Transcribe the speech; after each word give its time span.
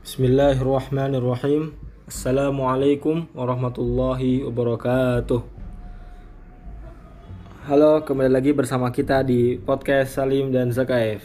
Bismillahirrahmanirrahim. 0.00 1.76
Assalamualaikum 2.08 3.28
warahmatullahi 3.36 4.40
wabarakatuh. 4.48 5.44
Halo, 7.68 8.00
kembali 8.08 8.32
lagi 8.32 8.56
bersama 8.56 8.88
kita 8.88 9.20
di 9.20 9.60
podcast 9.60 10.16
Salim 10.16 10.48
dan 10.48 10.72
Zakaev. 10.72 11.20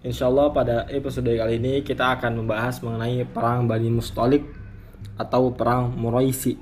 Insya 0.00 0.32
Allah 0.32 0.48
pada 0.56 0.88
episode 0.88 1.28
kali 1.28 1.60
ini 1.60 1.84
kita 1.84 2.16
akan 2.16 2.40
membahas 2.40 2.80
mengenai 2.80 3.28
perang 3.28 3.68
Bani 3.68 3.92
Mustalik 3.92 4.40
atau 5.20 5.52
perang 5.52 5.92
Muraisi. 5.92 6.56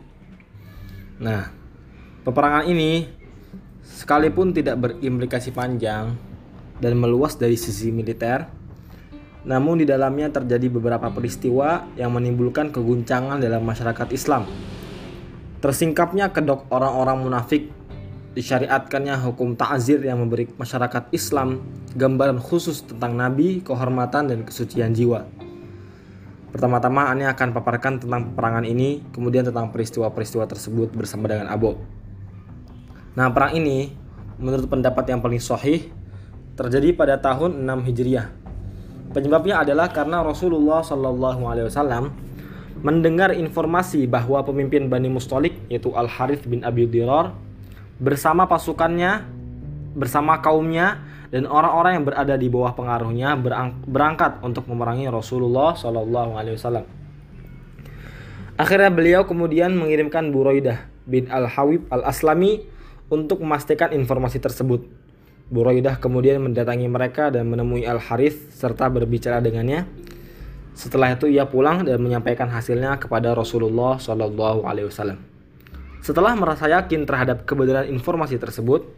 Nah, 1.23 1.47
peperangan 2.27 2.67
ini 2.67 3.07
sekalipun 3.87 4.51
tidak 4.51 4.83
berimplikasi 4.83 5.55
panjang 5.55 6.11
dan 6.83 6.99
meluas 6.99 7.39
dari 7.39 7.55
sisi 7.55 7.95
militer, 7.95 8.66
namun 9.47 9.79
di 9.79 9.87
dalamnya 9.87 10.27
terjadi 10.35 10.67
beberapa 10.67 11.07
peristiwa 11.15 11.87
yang 11.95 12.11
menimbulkan 12.11 12.75
keguncangan 12.75 13.39
dalam 13.39 13.63
masyarakat 13.63 14.11
Islam. 14.11 14.43
Tersingkapnya 15.63 16.35
kedok 16.35 16.67
orang-orang 16.75 17.23
munafik, 17.23 17.71
disyariatkannya 18.35 19.15
hukum 19.23 19.55
ta'zir 19.55 20.03
yang 20.03 20.19
memberi 20.19 20.51
masyarakat 20.59 21.15
Islam 21.15 21.63
gambaran 21.95 22.43
khusus 22.43 22.83
tentang 22.85 23.15
Nabi, 23.15 23.63
kehormatan 23.63 24.35
dan 24.35 24.43
kesucian 24.43 24.93
jiwa. 24.93 25.25
Pertama-tama 26.51 27.07
Ani 27.07 27.23
akan 27.25 27.55
paparkan 27.55 28.03
tentang 28.03 28.35
peperangan 28.35 28.67
ini, 28.67 29.07
kemudian 29.15 29.47
tentang 29.47 29.71
peristiwa-peristiwa 29.71 30.45
tersebut 30.51 30.91
bersama 30.91 31.31
dengan 31.31 31.47
Abo. 31.55 31.79
Nah, 33.15 33.31
perang 33.31 33.55
ini 33.55 33.95
menurut 34.43 34.67
pendapat 34.69 35.07
yang 35.09 35.23
paling 35.23 35.41
sahih 35.41 35.89
terjadi 36.59 36.93
pada 36.93 37.17
tahun 37.17 37.65
6 37.65 37.89
Hijriah 37.89 38.46
Penyebabnya 39.17 39.65
adalah 39.65 39.89
karena 39.89 40.21
Rasulullah 40.21 40.85
Shallallahu 40.85 41.49
Alaihi 41.49 41.73
Wasallam 41.73 42.13
mendengar 42.85 43.33
informasi 43.33 44.05
bahwa 44.05 44.45
pemimpin 44.45 44.93
Bani 44.93 45.09
Mustalik 45.09 45.57
yaitu 45.73 45.89
Al 45.97 46.05
Harith 46.05 46.45
bin 46.45 46.61
Abi 46.61 46.85
Dirar 46.85 47.33
bersama 47.97 48.45
pasukannya, 48.45 49.25
bersama 49.97 50.45
kaumnya 50.45 51.01
dan 51.33 51.49
orang-orang 51.49 51.97
yang 51.97 52.05
berada 52.05 52.37
di 52.37 52.53
bawah 52.53 52.77
pengaruhnya 52.77 53.41
berangkat 53.89 54.45
untuk 54.45 54.69
memerangi 54.69 55.09
Rasulullah 55.09 55.73
Shallallahu 55.73 56.37
Alaihi 56.37 56.61
Wasallam. 56.61 56.85
Akhirnya 58.61 58.93
beliau 58.93 59.25
kemudian 59.25 59.73
mengirimkan 59.81 60.29
Buraidah 60.29 60.93
bin 61.09 61.33
Al 61.33 61.49
Hawib 61.49 61.89
Al 61.89 62.05
Aslami 62.05 62.69
untuk 63.09 63.41
memastikan 63.41 63.97
informasi 63.97 64.45
tersebut. 64.45 65.06
Buraidah 65.47 66.03
kemudian 66.03 66.43
mendatangi 66.43 66.91
mereka 66.91 67.31
dan 67.31 67.47
menemui 67.47 67.87
Al-Harith 67.87 68.51
serta 68.51 68.91
berbicara 68.91 69.39
dengannya. 69.39 69.87
Setelah 70.75 71.15
itu 71.15 71.31
ia 71.31 71.47
pulang 71.47 71.87
dan 71.87 72.03
menyampaikan 72.03 72.51
hasilnya 72.51 72.99
kepada 72.99 73.31
Rasulullah 73.31 73.95
Shallallahu 73.95 74.67
Alaihi 74.67 74.91
Wasallam. 74.91 75.23
Setelah 76.03 76.35
merasa 76.35 76.67
yakin 76.67 77.07
terhadap 77.07 77.47
kebenaran 77.47 77.87
informasi 77.87 78.43
tersebut, 78.43 78.91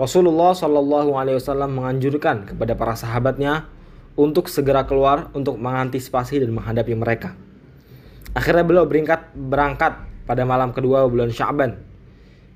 Rasulullah 0.00 0.56
Shallallahu 0.56 1.12
Alaihi 1.20 1.36
Wasallam 1.36 1.76
menganjurkan 1.76 2.48
kepada 2.48 2.72
para 2.72 2.96
sahabatnya 2.96 3.68
untuk 4.16 4.48
segera 4.48 4.88
keluar 4.88 5.28
untuk 5.36 5.60
mengantisipasi 5.60 6.40
dan 6.40 6.56
menghadapi 6.56 6.96
mereka. 6.96 7.36
Akhirnya 8.32 8.64
beliau 8.64 8.88
berangkat 8.88 9.28
berangkat 9.36 9.92
pada 10.24 10.48
malam 10.48 10.72
kedua 10.72 11.04
bulan 11.04 11.28
Syaban 11.28 11.89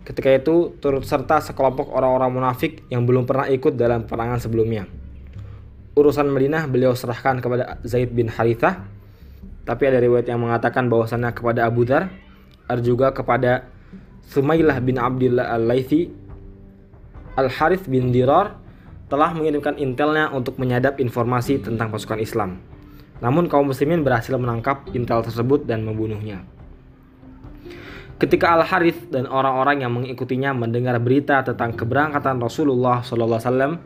Ketika 0.05 0.29
itu 0.29 0.77
turut 0.85 1.01
serta 1.09 1.41
sekelompok 1.41 1.89
orang-orang 1.97 2.29
munafik 2.29 2.85
yang 2.93 3.09
belum 3.09 3.25
pernah 3.25 3.49
ikut 3.49 3.73
dalam 3.73 4.05
perangan 4.05 4.37
sebelumnya. 4.37 4.85
Urusan 5.97 6.29
Madinah 6.29 6.69
beliau 6.69 6.93
serahkan 6.93 7.41
kepada 7.41 7.81
Zaid 7.89 8.13
bin 8.13 8.29
Harithah, 8.29 8.85
tapi 9.65 9.89
ada 9.89 9.97
riwayat 9.97 10.29
yang 10.29 10.45
mengatakan 10.45 10.93
bahwasannya 10.93 11.33
kepada 11.33 11.65
Abu 11.65 11.89
Dhar, 11.89 12.13
ada 12.69 12.83
juga 12.85 13.17
kepada 13.17 13.65
Sumailah 14.29 14.77
bin 14.85 15.01
Abdullah 15.01 15.57
al-Laythi, 15.57 16.13
Al-Harith 17.35 17.91
bin 17.91 18.15
Dirar 18.15 18.57
telah 19.11 19.35
mengirimkan 19.35 19.77
intelnya 19.81 20.31
untuk 20.31 20.57
menyadap 20.57 21.03
informasi 21.03 21.61
tentang 21.61 21.91
pasukan 21.91 22.21
Islam. 22.23 22.63
Namun 23.19 23.51
kaum 23.51 23.69
muslimin 23.71 24.07
berhasil 24.07 24.35
menangkap 24.37 24.87
intel 24.93 25.23
tersebut 25.25 25.67
dan 25.67 25.83
membunuhnya. 25.83 26.43
Ketika 28.15 28.55
Al-Harith 28.55 29.11
dan 29.11 29.27
orang-orang 29.27 29.83
yang 29.83 29.91
mengikutinya 29.91 30.55
mendengar 30.55 30.95
berita 31.03 31.43
tentang 31.43 31.75
keberangkatan 31.75 32.39
Rasulullah 32.39 33.03
SAW 33.03 33.83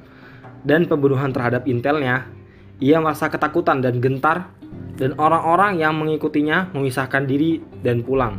dan 0.68 0.84
pembunuhan 0.84 1.32
terhadap 1.32 1.64
intelnya, 1.64 2.28
ia 2.76 3.00
merasa 3.00 3.32
ketakutan 3.32 3.80
dan 3.80 4.04
gentar 4.04 4.52
dan 5.00 5.16
orang-orang 5.16 5.80
yang 5.80 5.96
mengikutinya 5.96 6.76
memisahkan 6.76 7.24
diri 7.24 7.64
dan 7.80 8.04
pulang. 8.04 8.36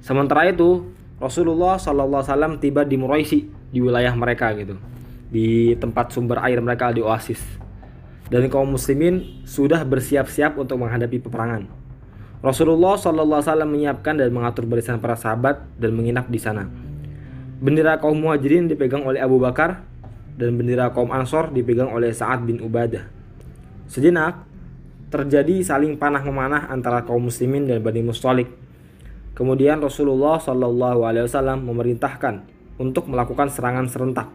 Sementara 0.00 0.48
itu, 0.48 0.88
Rasulullah 1.20 1.76
SAW 1.76 2.56
tiba 2.56 2.80
di 2.88 2.96
Muraisi 2.96 3.44
di 3.68 3.84
wilayah 3.84 4.16
mereka 4.16 4.56
gitu, 4.56 4.80
di 5.28 5.76
tempat 5.76 6.08
sumber 6.08 6.40
air 6.40 6.56
mereka 6.64 6.88
di 6.94 7.04
oasis. 7.04 7.42
Dan 8.32 8.48
kaum 8.48 8.72
muslimin 8.72 9.44
sudah 9.44 9.84
bersiap-siap 9.84 10.56
untuk 10.56 10.80
menghadapi 10.82 11.20
peperangan. 11.20 11.85
Rasulullah 12.44 13.00
SAW 13.00 13.64
menyiapkan 13.64 14.20
dan 14.20 14.28
mengatur 14.28 14.68
barisan 14.68 15.00
para 15.00 15.16
sahabat 15.16 15.64
dan 15.80 15.96
menginap 15.96 16.28
di 16.28 16.36
sana. 16.36 16.68
Bendera 17.56 17.96
kaum 17.96 18.20
muhajirin 18.20 18.68
dipegang 18.68 19.08
oleh 19.08 19.16
Abu 19.24 19.40
Bakar 19.40 19.80
dan 20.36 20.60
bendera 20.60 20.92
kaum 20.92 21.08
ansor 21.08 21.48
dipegang 21.48 21.88
oleh 21.88 22.12
Sa'ad 22.12 22.44
bin 22.44 22.60
Ubadah. 22.60 23.08
Sejenak, 23.88 24.44
terjadi 25.08 25.64
saling 25.64 25.96
panah 25.96 26.20
memanah 26.20 26.68
antara 26.68 27.08
kaum 27.08 27.32
muslimin 27.32 27.64
dan 27.64 27.80
Bani 27.80 28.04
Mustalik. 28.04 28.52
Kemudian 29.32 29.80
Rasulullah 29.80 30.36
SAW 30.36 31.56
memerintahkan 31.60 32.34
untuk 32.76 33.08
melakukan 33.08 33.48
serangan 33.48 33.88
serentak. 33.88 34.28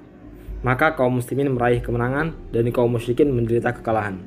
Maka 0.61 0.93
kaum 0.93 1.21
muslimin 1.21 1.53
meraih 1.53 1.81
kemenangan 1.81 2.33
dan 2.53 2.65
kaum 2.73 2.93
musyrikin 2.93 3.33
menderita 3.33 3.73
kekalahan. 3.77 4.21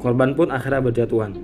Korban 0.00 0.32
pun 0.32 0.48
akhirnya 0.48 0.80
berjatuhan. 0.80 1.36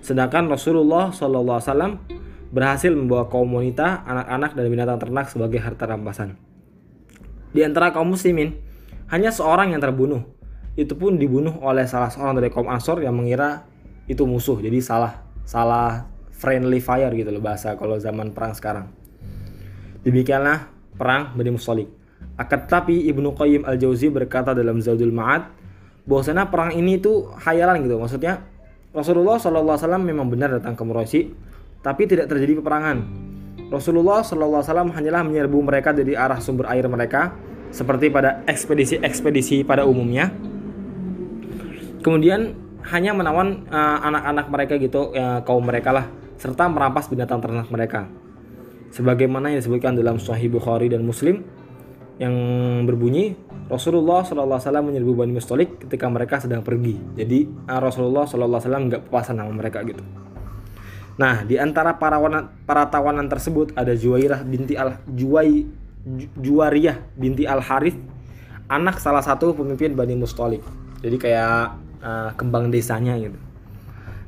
Sedangkan 0.00 0.48
Rasulullah 0.48 1.10
SAW 1.12 2.00
berhasil 2.48 2.88
membawa 2.92 3.28
kaum 3.28 3.48
wanita, 3.52 4.08
anak-anak, 4.08 4.56
dan 4.56 4.64
binatang 4.72 4.98
ternak 5.00 5.26
sebagai 5.28 5.60
harta 5.60 5.84
rampasan. 5.84 6.40
Di 7.52 7.64
antara 7.64 7.92
kaum 7.92 8.12
muslimin, 8.12 8.56
hanya 9.08 9.32
seorang 9.32 9.72
yang 9.72 9.80
terbunuh. 9.80 10.24
Itu 10.78 10.94
pun 10.94 11.18
dibunuh 11.18 11.58
oleh 11.60 11.84
salah 11.90 12.08
seorang 12.08 12.38
dari 12.38 12.48
kaum 12.52 12.70
Ansor 12.70 13.02
yang 13.02 13.16
mengira 13.16 13.66
itu 14.06 14.24
musuh. 14.24 14.62
Jadi 14.62 14.78
salah 14.78 15.26
salah 15.42 16.06
friendly 16.30 16.78
fire 16.78 17.10
gitu 17.12 17.34
loh 17.34 17.42
bahasa 17.42 17.74
kalau 17.74 17.98
zaman 17.98 18.30
perang 18.30 18.54
sekarang. 18.54 18.86
Demikianlah 20.06 20.70
perang 20.94 21.34
Bani 21.34 21.50
Mustalik. 21.50 21.90
Akan 22.38 22.64
tetapi 22.64 23.10
Ibnu 23.10 23.34
Qayyim 23.34 23.66
Al-Jauzi 23.66 24.14
berkata 24.14 24.54
dalam 24.54 24.78
Zaudul 24.78 25.10
Ma'ad 25.10 25.50
bahwasanya 26.06 26.46
perang 26.46 26.70
ini 26.70 27.02
itu 27.02 27.26
hayalan 27.42 27.82
gitu. 27.82 27.98
Maksudnya 27.98 28.46
Rasulullah 28.98 29.38
SAW 29.38 30.02
memang 30.02 30.26
benar 30.26 30.58
datang 30.58 30.74
ke 30.74 30.82
Muraisi, 30.82 31.30
tapi 31.86 32.10
tidak 32.10 32.26
terjadi 32.26 32.58
peperangan. 32.58 32.98
Rasulullah 33.70 34.26
SAW 34.26 34.90
hanyalah 34.90 35.22
menyerbu 35.22 35.58
mereka 35.62 35.94
dari 35.94 36.18
arah 36.18 36.42
sumber 36.42 36.66
air 36.66 36.82
mereka, 36.90 37.30
seperti 37.70 38.10
pada 38.10 38.42
ekspedisi-ekspedisi 38.50 39.62
pada 39.62 39.86
umumnya. 39.86 40.34
Kemudian 42.02 42.58
hanya 42.90 43.14
menawan 43.14 43.70
eh, 43.70 43.98
anak-anak 44.02 44.46
uh, 44.48 44.50
mereka 44.50 44.74
gitu, 44.80 45.12
uh, 45.14 45.44
kaum 45.46 45.62
mereka 45.62 45.94
lah, 45.94 46.06
serta 46.40 46.66
merampas 46.66 47.06
binatang 47.06 47.38
ternak 47.38 47.70
mereka. 47.70 48.10
Sebagaimana 48.88 49.52
yang 49.52 49.60
disebutkan 49.60 49.94
dalam 49.94 50.16
Sahih 50.16 50.48
Bukhari 50.48 50.88
dan 50.88 51.04
Muslim 51.04 51.44
yang 52.18 52.34
berbunyi 52.82 53.38
Rasulullah 53.70 54.26
SAW 54.26 54.58
menyerbu 54.58 55.14
Bani 55.14 55.38
Mustalik 55.38 55.86
ketika 55.86 56.10
mereka 56.10 56.42
sedang 56.42 56.66
pergi. 56.66 56.98
Jadi 57.14 57.46
uh, 57.46 57.80
Rasulullah 57.80 58.26
SAW 58.26 58.58
nggak 58.58 59.06
puasa 59.06 59.30
nama 59.30 59.50
mereka 59.54 59.86
gitu. 59.86 60.02
Nah, 61.18 61.42
di 61.42 61.58
antara 61.58 61.98
para, 61.98 62.18
wana, 62.22 62.46
para 62.62 62.86
tawanan 62.86 63.26
tersebut 63.26 63.74
ada 63.74 63.90
Juwairah 63.90 64.46
binti 64.46 64.78
Al 64.78 65.02
Juwai 65.10 65.66
Juwariyah 66.38 67.18
binti 67.18 67.44
Al 67.44 67.58
Harith, 67.58 67.98
anak 68.70 69.02
salah 69.02 69.20
satu 69.20 69.52
pemimpin 69.52 69.98
Bani 69.98 70.14
Mustalik. 70.14 70.62
Jadi 71.02 71.16
kayak 71.18 71.74
uh, 72.02 72.30
kembang 72.38 72.70
desanya 72.70 73.18
gitu. 73.18 73.38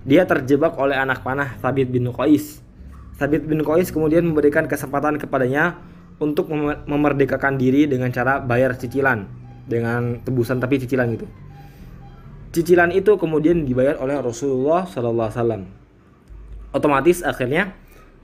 Dia 0.04 0.26
terjebak 0.26 0.76
oleh 0.76 0.96
anak 0.96 1.22
panah 1.22 1.56
Thabit 1.62 1.88
bin 1.88 2.10
Qais. 2.10 2.60
Thabit 3.16 3.46
bin 3.46 3.62
Qais 3.62 3.88
kemudian 3.92 4.26
memberikan 4.26 4.66
kesempatan 4.66 5.16
kepadanya 5.20 5.78
untuk 6.20 6.52
memerdekakan 6.86 7.56
diri 7.56 7.88
dengan 7.88 8.12
cara 8.12 8.38
bayar 8.38 8.76
cicilan 8.76 9.24
dengan 9.64 10.20
tebusan 10.20 10.60
tapi 10.60 10.76
cicilan 10.76 11.08
gitu. 11.16 11.26
Cicilan 12.50 12.90
itu 12.92 13.14
kemudian 13.16 13.64
dibayar 13.64 13.96
oleh 14.02 14.18
Rasulullah 14.18 14.84
Sallallahu 14.84 15.28
Alaihi 15.30 15.38
Wasallam. 15.38 15.62
Otomatis 16.70 17.22
akhirnya 17.22 17.74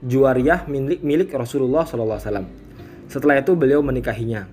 Juwariyah 0.03 0.69
milik 0.69 1.01
milik 1.01 1.29
Rasulullah 1.33 1.87
Sallallahu 1.87 2.19
Alaihi 2.19 2.27
Wasallam. 2.29 2.47
Setelah 3.07 3.39
itu 3.39 3.55
beliau 3.55 3.79
menikahinya. 3.79 4.51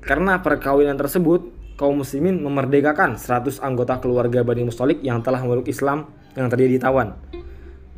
Karena 0.00 0.40
perkawinan 0.40 0.96
tersebut, 0.96 1.52
kaum 1.76 2.00
muslimin 2.00 2.40
memerdekakan 2.40 3.20
100 3.20 3.60
anggota 3.60 4.00
keluarga 4.00 4.40
Bani 4.40 4.64
Mustalik 4.64 5.04
yang 5.04 5.20
telah 5.20 5.44
memeluk 5.44 5.68
Islam 5.68 6.08
yang 6.32 6.48
terjadi 6.48 6.80
tawan. 6.80 7.20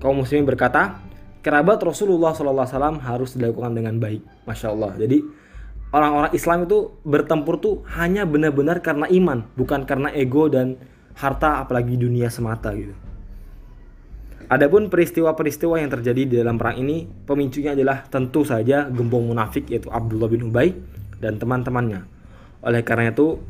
Kaum 0.02 0.26
muslimin 0.26 0.42
berkata, 0.42 0.98
kerabat 1.42 1.82
Rasulullah 1.82 2.32
SAW 2.32 3.02
harus 3.02 3.34
dilakukan 3.34 3.74
dengan 3.74 3.98
baik. 3.98 4.22
Masya 4.46 4.72
Allah. 4.72 4.94
Jadi 4.96 5.18
orang-orang 5.90 6.32
Islam 6.32 6.58
itu 6.64 6.94
bertempur 7.02 7.58
tuh 7.58 7.82
hanya 7.98 8.24
benar-benar 8.24 8.80
karena 8.80 9.10
iman, 9.10 9.44
bukan 9.58 9.84
karena 9.84 10.08
ego 10.14 10.46
dan 10.46 10.78
harta 11.18 11.60
apalagi 11.60 11.98
dunia 11.98 12.32
semata 12.32 12.72
gitu. 12.72 12.94
Adapun 14.52 14.92
peristiwa-peristiwa 14.92 15.80
yang 15.80 15.88
terjadi 15.88 16.22
di 16.28 16.34
dalam 16.36 16.60
perang 16.60 16.76
ini, 16.76 17.08
pemicunya 17.08 17.72
adalah 17.72 18.04
tentu 18.04 18.44
saja 18.44 18.84
gembong 18.84 19.32
munafik 19.32 19.64
yaitu 19.72 19.88
Abdullah 19.88 20.28
bin 20.28 20.52
Ubay 20.52 20.76
dan 21.24 21.40
teman-temannya. 21.40 22.04
Oleh 22.60 22.84
karena 22.84 23.10
itu, 23.10 23.40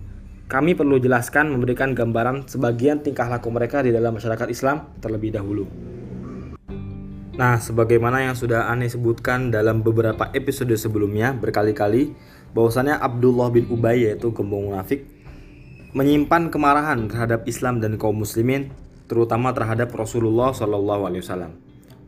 kami 0.46 0.78
perlu 0.78 1.02
jelaskan 1.02 1.50
memberikan 1.50 1.90
gambaran 1.96 2.46
sebagian 2.46 3.02
tingkah 3.02 3.26
laku 3.26 3.50
mereka 3.50 3.82
di 3.82 3.90
dalam 3.90 4.14
masyarakat 4.14 4.46
Islam 4.46 4.94
terlebih 5.02 5.34
dahulu. 5.34 5.66
Nah, 7.32 7.56
sebagaimana 7.56 8.28
yang 8.28 8.36
sudah 8.36 8.68
aneh 8.68 8.92
sebutkan 8.92 9.48
dalam 9.48 9.80
beberapa 9.80 10.28
episode 10.36 10.76
sebelumnya 10.76 11.32
berkali-kali, 11.32 12.12
bahwasannya 12.52 13.00
Abdullah 13.00 13.48
bin 13.48 13.72
Ubay 13.72 14.04
yaitu 14.04 14.36
gembong 14.36 14.68
munafik 14.68 15.08
menyimpan 15.92 16.48
kemarahan 16.48 17.08
terhadap 17.08 17.44
Islam 17.44 17.80
dan 17.80 18.00
kaum 18.00 18.20
muslimin, 18.20 18.72
terutama 19.08 19.52
terhadap 19.52 19.92
Rasulullah 19.92 20.52
Shallallahu 20.56 21.08
Alaihi 21.08 21.24
Wasallam. 21.24 21.52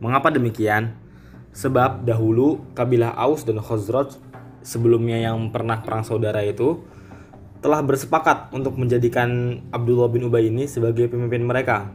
Mengapa 0.01 0.33
demikian? 0.33 0.97
Sebab 1.55 2.03
dahulu 2.03 2.61
kabilah 2.75 3.15
Aus 3.15 3.47
dan 3.47 3.63
Khazraj 3.63 4.19
sebelumnya 4.65 5.21
yang 5.21 5.53
pernah 5.55 5.79
perang 5.85 6.03
saudara 6.03 6.43
itu 6.43 6.83
telah 7.63 7.79
bersepakat 7.79 8.51
untuk 8.51 8.75
menjadikan 8.75 9.61
Abdullah 9.71 10.11
bin 10.11 10.27
Ubay 10.27 10.51
ini 10.51 10.67
sebagai 10.67 11.07
pemimpin 11.07 11.41
mereka. 11.47 11.89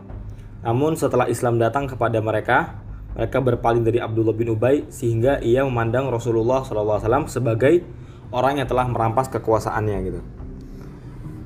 Namun 0.65 0.97
setelah 0.97 1.29
Islam 1.29 1.61
datang 1.61 1.91
kepada 1.91 2.19
mereka, 2.25 2.81
mereka 3.17 3.39
berpaling 3.43 3.83
dari 3.83 3.99
Abdullah 3.99 4.37
bin 4.37 4.53
Ubay 4.53 4.87
sehingga 4.89 5.43
ia 5.43 5.67
memandang 5.67 6.09
Rasulullah 6.09 6.62
SAW 6.62 7.27
sebagai 7.27 7.83
orang 8.31 8.62
yang 8.62 8.69
telah 8.71 8.87
merampas 8.87 9.27
kekuasaannya 9.31 9.99
gitu. 10.07 10.21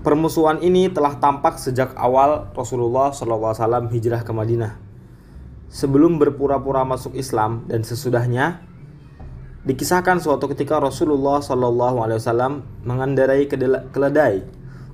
Permusuhan 0.05 0.61
ini 0.61 0.93
telah 0.93 1.17
tampak 1.17 1.57
sejak 1.57 1.97
awal 1.97 2.53
Rasulullah 2.53 3.11
SAW 3.13 3.89
hijrah 3.89 4.21
ke 4.21 4.33
Madinah. 4.37 4.77
Sebelum 5.73 6.21
berpura-pura 6.21 6.85
masuk 6.85 7.17
Islam 7.17 7.65
dan 7.67 7.83
sesudahnya, 7.83 8.63
Dikisahkan 9.65 10.21
suatu 10.21 10.45
ketika 10.53 10.77
Rasulullah 10.77 11.41
Wasallam 11.41 12.69
mengendarai 12.85 13.49
keledai 13.89 14.45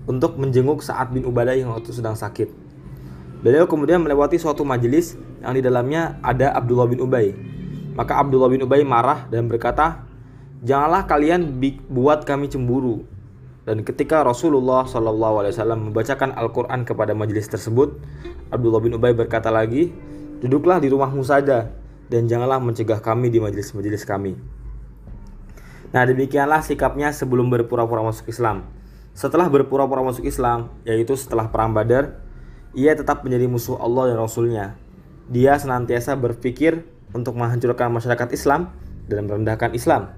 untuk 0.07 0.39
menjenguk 0.39 0.79
saat 0.79 1.11
bin 1.11 1.27
Ubadah 1.27 1.59
yang 1.59 1.75
waktu 1.75 1.91
sedang 1.91 2.15
sakit. 2.15 2.70
Beliau 3.41 3.65
kemudian 3.65 4.05
melewati 4.05 4.37
suatu 4.37 4.69
majelis 4.69 5.17
yang 5.41 5.57
di 5.57 5.65
dalamnya 5.65 6.21
ada 6.21 6.53
Abdullah 6.53 6.85
bin 6.85 7.01
Ubay. 7.01 7.33
Maka 7.97 8.21
Abdullah 8.21 8.53
bin 8.53 8.61
Ubay 8.61 8.85
marah 8.85 9.25
dan 9.33 9.49
berkata, 9.49 10.05
Janganlah 10.61 11.09
kalian 11.09 11.57
buat 11.89 12.29
kami 12.29 12.53
cemburu. 12.53 13.09
Dan 13.65 13.81
ketika 13.81 14.21
Rasulullah 14.21 14.85
Wasallam 14.85 15.89
membacakan 15.89 16.37
Al-Quran 16.37 16.85
kepada 16.85 17.17
majelis 17.17 17.49
tersebut, 17.49 17.97
Abdullah 18.53 18.85
bin 18.85 18.93
Ubay 18.93 19.17
berkata 19.17 19.49
lagi, 19.49 19.89
Duduklah 20.45 20.77
di 20.77 20.93
rumahmu 20.93 21.25
saja 21.25 21.73
dan 22.13 22.29
janganlah 22.29 22.61
mencegah 22.61 23.01
kami 23.01 23.33
di 23.33 23.41
majelis-majelis 23.41 24.05
kami. 24.05 24.37
Nah 25.91 26.05
demikianlah 26.05 26.61
sikapnya 26.61 27.13
sebelum 27.13 27.49
berpura-pura 27.49 28.05
masuk 28.05 28.29
Islam. 28.29 28.69
Setelah 29.17 29.49
berpura-pura 29.49 30.05
masuk 30.05 30.25
Islam, 30.29 30.73
yaitu 30.85 31.13
setelah 31.17 31.49
perang 31.53 31.73
Badar, 31.77 32.21
ia 32.77 32.95
tetap 32.95 33.27
menjadi 33.27 33.51
musuh 33.51 33.79
Allah 33.83 34.15
dan 34.15 34.19
Rasulnya. 34.23 34.79
Dia 35.31 35.59
senantiasa 35.59 36.15
berpikir 36.15 36.87
untuk 37.11 37.35
menghancurkan 37.35 37.91
masyarakat 37.91 38.31
Islam 38.35 38.71
dan 39.11 39.27
merendahkan 39.27 39.75
Islam. 39.75 40.15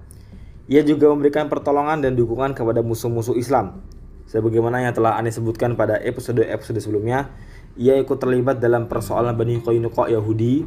Ia 0.68 0.84
juga 0.84 1.10
memberikan 1.12 1.48
pertolongan 1.48 2.04
dan 2.04 2.16
dukungan 2.16 2.52
kepada 2.52 2.84
musuh-musuh 2.84 3.36
Islam. 3.36 3.80
Sebagaimana 4.28 4.80
yang 4.84 4.94
telah 4.96 5.20
Anda 5.20 5.28
sebutkan 5.28 5.76
pada 5.76 6.00
episode-episode 6.00 6.80
sebelumnya, 6.80 7.28
ia 7.76 7.96
ikut 8.00 8.16
terlibat 8.16 8.60
dalam 8.60 8.88
persoalan 8.88 9.36
Bani 9.36 9.60
Qainuqa 9.60 10.08
Yahudi. 10.08 10.64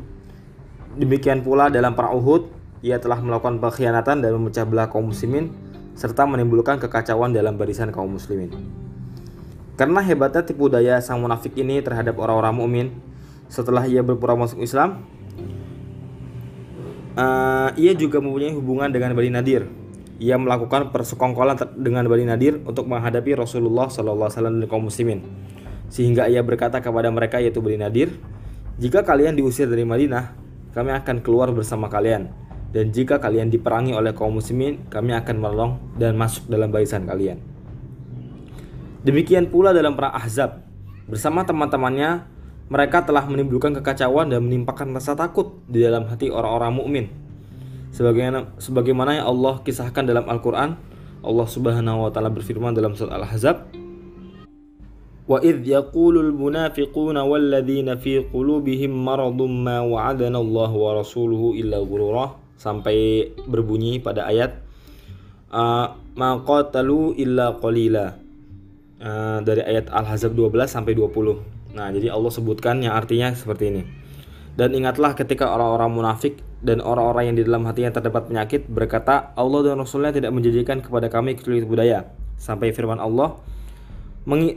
Demikian 0.97 1.41
pula 1.41 1.73
dalam 1.73 1.97
perang 1.97 2.17
Uhud, 2.17 2.49
ia 2.85 3.01
telah 3.01 3.17
melakukan 3.17 3.57
pengkhianatan 3.57 4.21
dan 4.21 4.31
memecah 4.37 4.65
belah 4.69 4.89
kaum 4.93 5.09
muslimin 5.09 5.49
serta 5.95 6.27
menimbulkan 6.27 6.77
kekacauan 6.77 7.31
dalam 7.31 7.55
barisan 7.55 7.89
kaum 7.89 8.13
muslimin. 8.13 8.84
Karena 9.75 9.99
hebatnya 9.99 10.39
tipu 10.47 10.71
daya 10.71 11.03
sang 11.03 11.19
munafik 11.19 11.51
ini 11.59 11.83
terhadap 11.83 12.15
orang-orang 12.15 12.55
mukmin, 12.55 12.87
setelah 13.51 13.83
ia 13.83 13.99
berpura 13.99 14.31
masuk 14.31 14.63
Islam, 14.63 15.03
uh, 17.19 17.75
ia 17.75 17.91
juga 17.91 18.23
mempunyai 18.23 18.55
hubungan 18.55 18.87
dengan 18.87 19.11
Bani 19.11 19.31
Nadir. 19.35 19.67
Ia 20.15 20.39
melakukan 20.39 20.95
persekongkolan 20.95 21.59
dengan 21.75 22.07
Bani 22.07 22.23
Nadir 22.23 22.63
untuk 22.63 22.87
menghadapi 22.87 23.35
Rasulullah 23.35 23.91
SAW 23.91 24.31
dan 24.31 24.63
kaum 24.71 24.87
muslimin. 24.87 25.27
Sehingga 25.91 26.31
ia 26.31 26.39
berkata 26.39 26.79
kepada 26.79 27.11
mereka 27.11 27.43
yaitu 27.43 27.59
Bani 27.59 27.83
Nadir, 27.83 28.15
"Jika 28.79 29.03
kalian 29.03 29.35
diusir 29.35 29.67
dari 29.67 29.83
Madinah, 29.83 30.39
kami 30.71 30.95
akan 30.95 31.19
keluar 31.19 31.51
bersama 31.51 31.91
kalian." 31.91 32.31
Dan 32.71 32.91
jika 32.91 33.19
kalian 33.23 33.51
diperangi 33.51 33.95
oleh 33.95 34.11
kaum 34.11 34.39
muslimin, 34.39 34.87
kami 34.91 35.15
akan 35.15 35.35
menolong 35.39 35.71
dan 35.95 36.15
masuk 36.15 36.47
dalam 36.51 36.71
barisan 36.71 37.07
kalian. 37.07 37.54
Demikian 39.05 39.53
pula 39.53 39.69
dalam 39.69 39.93
perang 39.93 40.17
Ahzab. 40.17 40.65
Bersama 41.05 41.45
teman-temannya, 41.45 42.25
mereka 42.73 43.05
telah 43.05 43.21
menimbulkan 43.29 43.77
kekacauan 43.77 44.33
dan 44.33 44.41
menimpakan 44.41 44.97
rasa 44.97 45.13
takut 45.13 45.61
di 45.69 45.85
dalam 45.85 46.09
hati 46.09 46.33
orang-orang 46.33 46.73
mukmin. 46.73 47.05
Sebagaimana, 47.93 48.57
sebagaimana 48.57 49.21
yang 49.21 49.29
Allah 49.29 49.61
kisahkan 49.61 50.09
dalam 50.09 50.25
Al-Quran, 50.25 50.73
Allah 51.21 51.47
Subhanahu 51.47 52.09
wa 52.09 52.09
taala 52.09 52.33
berfirman 52.33 52.73
dalam 52.73 52.97
surat 52.97 53.13
Al-Ahzab, 53.21 53.69
yaqulul 55.29 56.33
munafiquna 56.33 57.29
walladzina 57.29 58.01
fi 58.01 58.25
qulubihim 58.25 58.89
maradun 58.89 59.53
ma 59.61 59.85
wa'adana 59.85 60.41
Allah 60.41 60.71
wa 60.73 60.97
rasuluhu 60.97 61.53
illa 61.53 61.77
ghurura 61.77 62.41
sampai 62.57 63.29
berbunyi 63.45 64.01
pada 64.01 64.25
ayat 64.33 64.65
uh, 65.53 65.93
maqatalu 66.17 67.13
illa 67.21 67.53
qalila 67.61 68.24
uh, 69.01 69.39
dari 69.41 69.61
ayat 69.63 69.91
Al-Hazab 69.91 70.35
12 70.35 70.67
sampai 70.67 70.93
20. 70.93 71.75
Nah, 71.75 71.91
jadi 71.91 72.11
Allah 72.11 72.31
sebutkan 72.31 72.79
yang 72.83 72.95
artinya 72.95 73.31
seperti 73.35 73.71
ini. 73.71 73.83
Dan 74.55 74.71
ingatlah 74.71 75.15
ketika 75.19 75.51
orang-orang 75.51 75.91
munafik 75.91 76.39
dan 76.63 76.79
orang-orang 76.79 77.33
yang 77.33 77.35
di 77.35 77.43
dalam 77.43 77.67
hatinya 77.67 77.91
terdapat 77.91 78.31
penyakit 78.31 78.71
berkata, 78.71 79.35
Allah 79.35 79.59
dan 79.67 79.83
Rasulnya 79.83 80.15
tidak 80.15 80.31
menjanjikan 80.31 80.79
kepada 80.79 81.11
kami 81.11 81.35
kecuali 81.35 81.59
budaya. 81.67 82.07
Sampai 82.39 82.71
firman 82.71 83.03
Allah, 83.03 83.35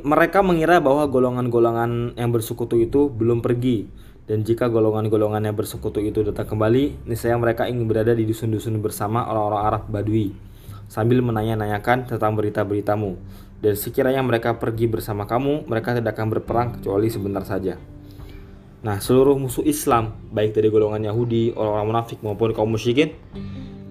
mereka 0.07 0.47
mengira 0.47 0.79
bahwa 0.79 1.03
golongan-golongan 1.11 2.15
yang 2.15 2.31
bersekutu 2.31 2.79
itu 2.79 3.11
belum 3.11 3.43
pergi 3.43 3.91
dan 4.29 4.45
jika 4.45 4.69
golongan-golongan 4.69 5.41
yang 5.41 5.57
bersekutu 5.57 6.05
itu 6.05 6.21
datang 6.21 6.53
kembali, 6.53 7.09
niscaya 7.09 7.33
mereka 7.41 7.65
ingin 7.65 7.89
berada 7.89 8.13
di 8.13 8.29
dusun-dusun 8.29 8.77
bersama 8.85 9.25
orang-orang 9.25 9.63
Arab 9.65 9.83
Badui, 9.89 10.37
sambil 10.85 11.25
menanya-nanyakan 11.25 12.13
tentang 12.13 12.37
berita-beritamu. 12.37 13.17
Dan 13.59 13.75
sekiranya 13.75 14.23
mereka 14.23 14.55
pergi 14.55 14.87
bersama 14.87 15.27
kamu, 15.27 15.67
mereka 15.67 15.95
tidak 15.95 16.15
akan 16.15 16.29
berperang 16.31 16.69
kecuali 16.79 17.11
sebentar 17.11 17.43
saja. 17.43 17.75
Nah, 18.87 19.03
seluruh 19.03 19.35
musuh 19.35 19.67
Islam, 19.67 20.15
baik 20.31 20.55
dari 20.55 20.71
golongan 20.71 21.03
Yahudi, 21.11 21.51
orang-orang 21.59 21.87
munafik 21.91 22.19
maupun 22.23 22.55
kaum 22.55 22.71
musyrikin, 22.71 23.19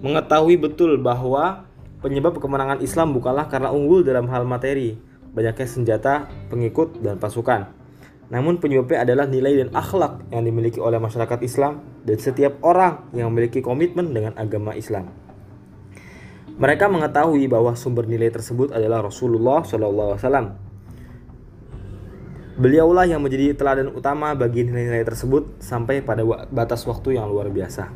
mengetahui 0.00 0.56
betul 0.56 0.96
bahwa 0.96 1.68
penyebab 2.00 2.40
kemenangan 2.40 2.80
Islam 2.80 3.12
bukanlah 3.12 3.52
karena 3.52 3.68
unggul 3.68 4.00
dalam 4.00 4.24
hal 4.32 4.48
materi, 4.48 4.96
banyaknya 5.36 5.68
senjata, 5.68 6.24
pengikut, 6.48 7.04
dan 7.04 7.20
pasukan 7.20 7.78
namun 8.28 8.60
penyebabnya 8.60 9.08
adalah 9.08 9.24
nilai 9.24 9.64
dan 9.64 9.68
akhlak 9.72 10.20
yang 10.28 10.44
dimiliki 10.44 10.76
oleh 10.76 11.00
masyarakat 11.00 11.40
Islam 11.40 11.80
dan 12.04 12.16
setiap 12.20 12.60
orang 12.60 13.08
yang 13.16 13.32
memiliki 13.32 13.64
komitmen 13.64 14.12
dengan 14.12 14.36
agama 14.36 14.76
Islam. 14.76 15.08
Mereka 16.58 16.90
mengetahui 16.90 17.46
bahwa 17.46 17.78
sumber 17.78 18.10
nilai 18.10 18.34
tersebut 18.34 18.74
adalah 18.74 19.06
Rasulullah 19.06 19.62
SAW. 19.62 20.58
Beliaulah 22.58 23.06
yang 23.06 23.22
menjadi 23.22 23.54
teladan 23.54 23.94
utama 23.94 24.34
bagi 24.34 24.66
nilai-nilai 24.66 25.06
tersebut 25.06 25.62
sampai 25.62 26.02
pada 26.02 26.26
batas 26.50 26.82
waktu 26.82 27.14
yang 27.14 27.30
luar 27.30 27.46
biasa. 27.46 27.94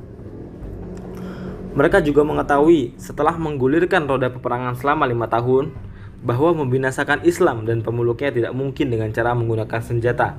Mereka 1.74 2.06
juga 2.06 2.22
mengetahui 2.22 2.94
setelah 3.02 3.34
menggulirkan 3.34 4.06
roda 4.06 4.30
peperangan 4.30 4.78
selama 4.78 5.10
lima 5.10 5.26
tahun, 5.26 5.74
bahwa 6.22 6.62
membinasakan 6.62 7.26
Islam 7.26 7.66
dan 7.66 7.82
pemeluknya 7.82 8.30
tidak 8.30 8.52
mungkin 8.54 8.94
dengan 8.94 9.10
cara 9.10 9.34
menggunakan 9.34 9.82
senjata. 9.82 10.38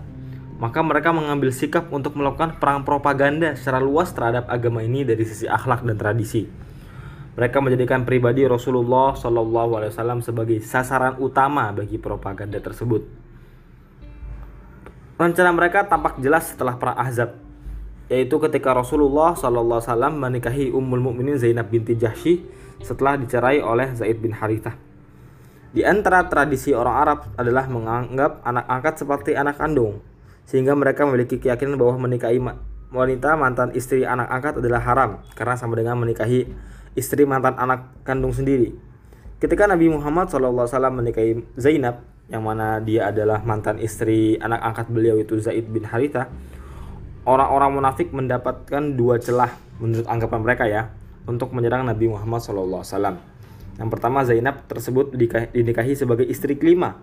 Maka 0.63 0.80
mereka 0.80 1.12
mengambil 1.12 1.51
sikap 1.51 1.92
untuk 1.92 2.15
melakukan 2.15 2.56
perang 2.56 2.88
propaganda 2.88 3.51
secara 3.60 3.84
luas 3.84 4.15
terhadap 4.15 4.48
agama 4.48 4.80
ini 4.80 5.03
dari 5.03 5.27
sisi 5.27 5.44
akhlak 5.44 5.84
dan 5.84 6.00
tradisi. 6.00 6.48
Mereka 7.34 7.58
menjadikan 7.66 8.06
pribadi 8.06 8.46
Rasulullah 8.46 9.18
SAW 9.18 10.22
sebagai 10.22 10.62
sasaran 10.62 11.18
utama 11.18 11.74
bagi 11.74 11.98
propaganda 11.98 12.62
tersebut. 12.62 13.02
Rencana 15.18 15.50
mereka 15.50 15.86
tampak 15.90 16.22
jelas 16.22 16.54
setelah 16.54 16.78
perang 16.78 16.98
Ahzab, 16.98 17.34
yaitu 18.06 18.38
ketika 18.38 18.78
Rasulullah 18.78 19.34
SAW 19.34 20.13
menikahi 20.13 20.70
Ummul 20.70 21.02
Mukminin 21.02 21.42
Zainab 21.42 21.74
binti 21.74 21.98
Jahsy 21.98 22.46
setelah 22.86 23.18
dicerai 23.18 23.66
oleh 23.66 23.90
Zaid 23.98 24.22
bin 24.22 24.38
Harithah. 24.38 24.78
Di 25.74 25.82
antara 25.82 26.30
tradisi 26.30 26.70
orang 26.70 26.96
Arab 27.02 27.20
adalah 27.34 27.66
menganggap 27.66 28.46
anak 28.46 28.66
angkat 28.70 28.94
seperti 29.02 29.34
anak 29.34 29.58
kandung, 29.58 30.06
sehingga 30.46 30.78
mereka 30.78 31.02
memiliki 31.10 31.42
keyakinan 31.42 31.82
bahwa 31.82 32.06
menikahi 32.06 32.38
wanita 32.94 33.34
mantan 33.34 33.74
istri 33.74 34.06
anak 34.06 34.30
angkat 34.30 34.62
adalah 34.62 34.82
haram 34.86 35.12
karena 35.34 35.58
sama 35.58 35.74
dengan 35.74 35.98
menikahi 35.98 36.46
istri 36.94 37.26
mantan 37.26 37.58
anak 37.58 37.94
kandung 38.06 38.34
sendiri. 38.34 38.74
Ketika 39.42 39.68
Nabi 39.68 39.92
Muhammad 39.92 40.32
SAW 40.32 40.70
menikahi 40.94 41.44
Zainab, 41.60 42.00
yang 42.32 42.48
mana 42.48 42.80
dia 42.80 43.12
adalah 43.12 43.44
mantan 43.44 43.76
istri 43.84 44.40
anak 44.40 44.64
angkat 44.64 44.88
beliau 44.88 45.20
itu 45.20 45.36
Zaid 45.44 45.68
bin 45.68 45.84
Haritha, 45.84 46.32
orang-orang 47.28 47.76
munafik 47.76 48.16
mendapatkan 48.16 48.96
dua 48.96 49.20
celah 49.20 49.52
menurut 49.84 50.08
anggapan 50.08 50.40
mereka 50.40 50.64
ya 50.70 50.88
untuk 51.28 51.52
menyerang 51.52 51.84
Nabi 51.84 52.08
Muhammad 52.08 52.40
SAW. 52.40 53.20
Yang 53.74 53.90
pertama 53.90 54.22
Zainab 54.24 54.64
tersebut 54.70 55.12
dinikahi 55.52 55.98
sebagai 55.98 56.24
istri 56.30 56.56
kelima. 56.56 56.96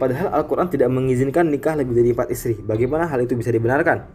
Padahal 0.00 0.32
Al-Quran 0.32 0.72
tidak 0.72 0.88
mengizinkan 0.88 1.44
nikah 1.52 1.76
lebih 1.76 1.92
dari 1.92 2.16
empat 2.16 2.32
istri. 2.32 2.56
Bagaimana 2.56 3.04
hal 3.04 3.20
itu 3.20 3.36
bisa 3.36 3.52
dibenarkan? 3.52 4.08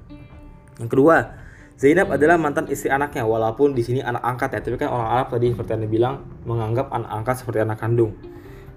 Yang 0.81 0.89
kedua, 0.89 1.44
Zainab 1.75 2.07
adalah 2.15 2.39
mantan 2.39 2.71
istri 2.71 2.87
anaknya 2.87 3.27
walaupun 3.27 3.75
di 3.75 3.83
sini 3.83 3.99
anak 3.99 4.23
angkat 4.23 4.55
ya 4.55 4.59
tapi 4.63 4.79
kan 4.79 4.95
orang 4.95 5.09
Arab 5.11 5.27
tadi 5.35 5.51
seperti 5.51 5.75
yang 5.75 5.91
bilang 5.91 6.15
menganggap 6.47 6.87
anak 6.87 7.11
angkat 7.11 7.35
seperti 7.43 7.59
anak 7.67 7.77
kandung. 7.83 8.15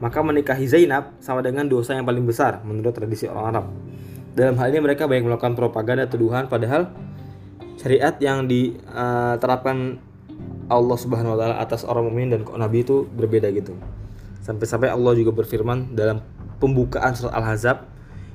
Maka 0.02 0.18
menikahi 0.22 0.66
Zainab 0.66 1.14
sama 1.22 1.38
dengan 1.42 1.70
dosa 1.70 1.94
yang 1.94 2.02
paling 2.02 2.26
besar 2.26 2.58
menurut 2.66 2.90
tradisi 2.90 3.30
orang 3.30 3.44
Arab. 3.54 3.64
Dalam 4.34 4.58
hal 4.58 4.74
ini 4.74 4.82
mereka 4.82 5.06
banyak 5.06 5.30
melakukan 5.30 5.54
propaganda 5.54 6.10
tuduhan 6.10 6.50
padahal 6.50 6.90
syariat 7.78 8.18
yang 8.18 8.50
diterapkan 8.50 10.02
Allah 10.66 10.98
Subhanahu 10.98 11.34
wa 11.34 11.38
taala 11.38 11.56
atas 11.62 11.86
orang 11.86 12.10
mukmin 12.10 12.34
dan 12.34 12.42
nabi 12.58 12.82
itu 12.82 13.06
berbeda 13.06 13.46
gitu. 13.54 13.78
Sampai-sampai 14.42 14.90
Allah 14.90 15.14
juga 15.14 15.30
berfirman 15.38 15.94
dalam 15.94 16.18
pembukaan 16.58 17.14
surat 17.14 17.30
Al-Ahzab 17.38 17.86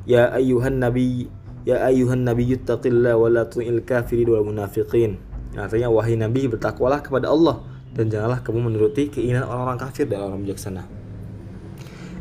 ya 0.08 0.32
ayyuhan 0.32 0.80
nabi 0.80 1.28
Ya 1.64 1.80
ayuhan 1.88 2.28
nabi 2.28 2.44
yuttaqillah 2.52 3.16
wa 3.16 3.32
la 3.32 3.48
tu'il 3.48 3.88
kafirin 3.88 4.28
wal 4.28 4.44
munafiqin. 4.44 5.16
Artinya 5.56 5.88
wahai 5.88 6.20
nabi 6.20 6.52
bertakwalah 6.52 7.00
kepada 7.00 7.32
Allah 7.32 7.64
dan 7.96 8.12
janganlah 8.12 8.44
kamu 8.44 8.68
menuruti 8.68 9.08
keinginan 9.08 9.48
orang-orang 9.48 9.80
kafir 9.80 10.10
dan 10.10 10.28
orang 10.28 10.44
bijaksana. 10.44 10.84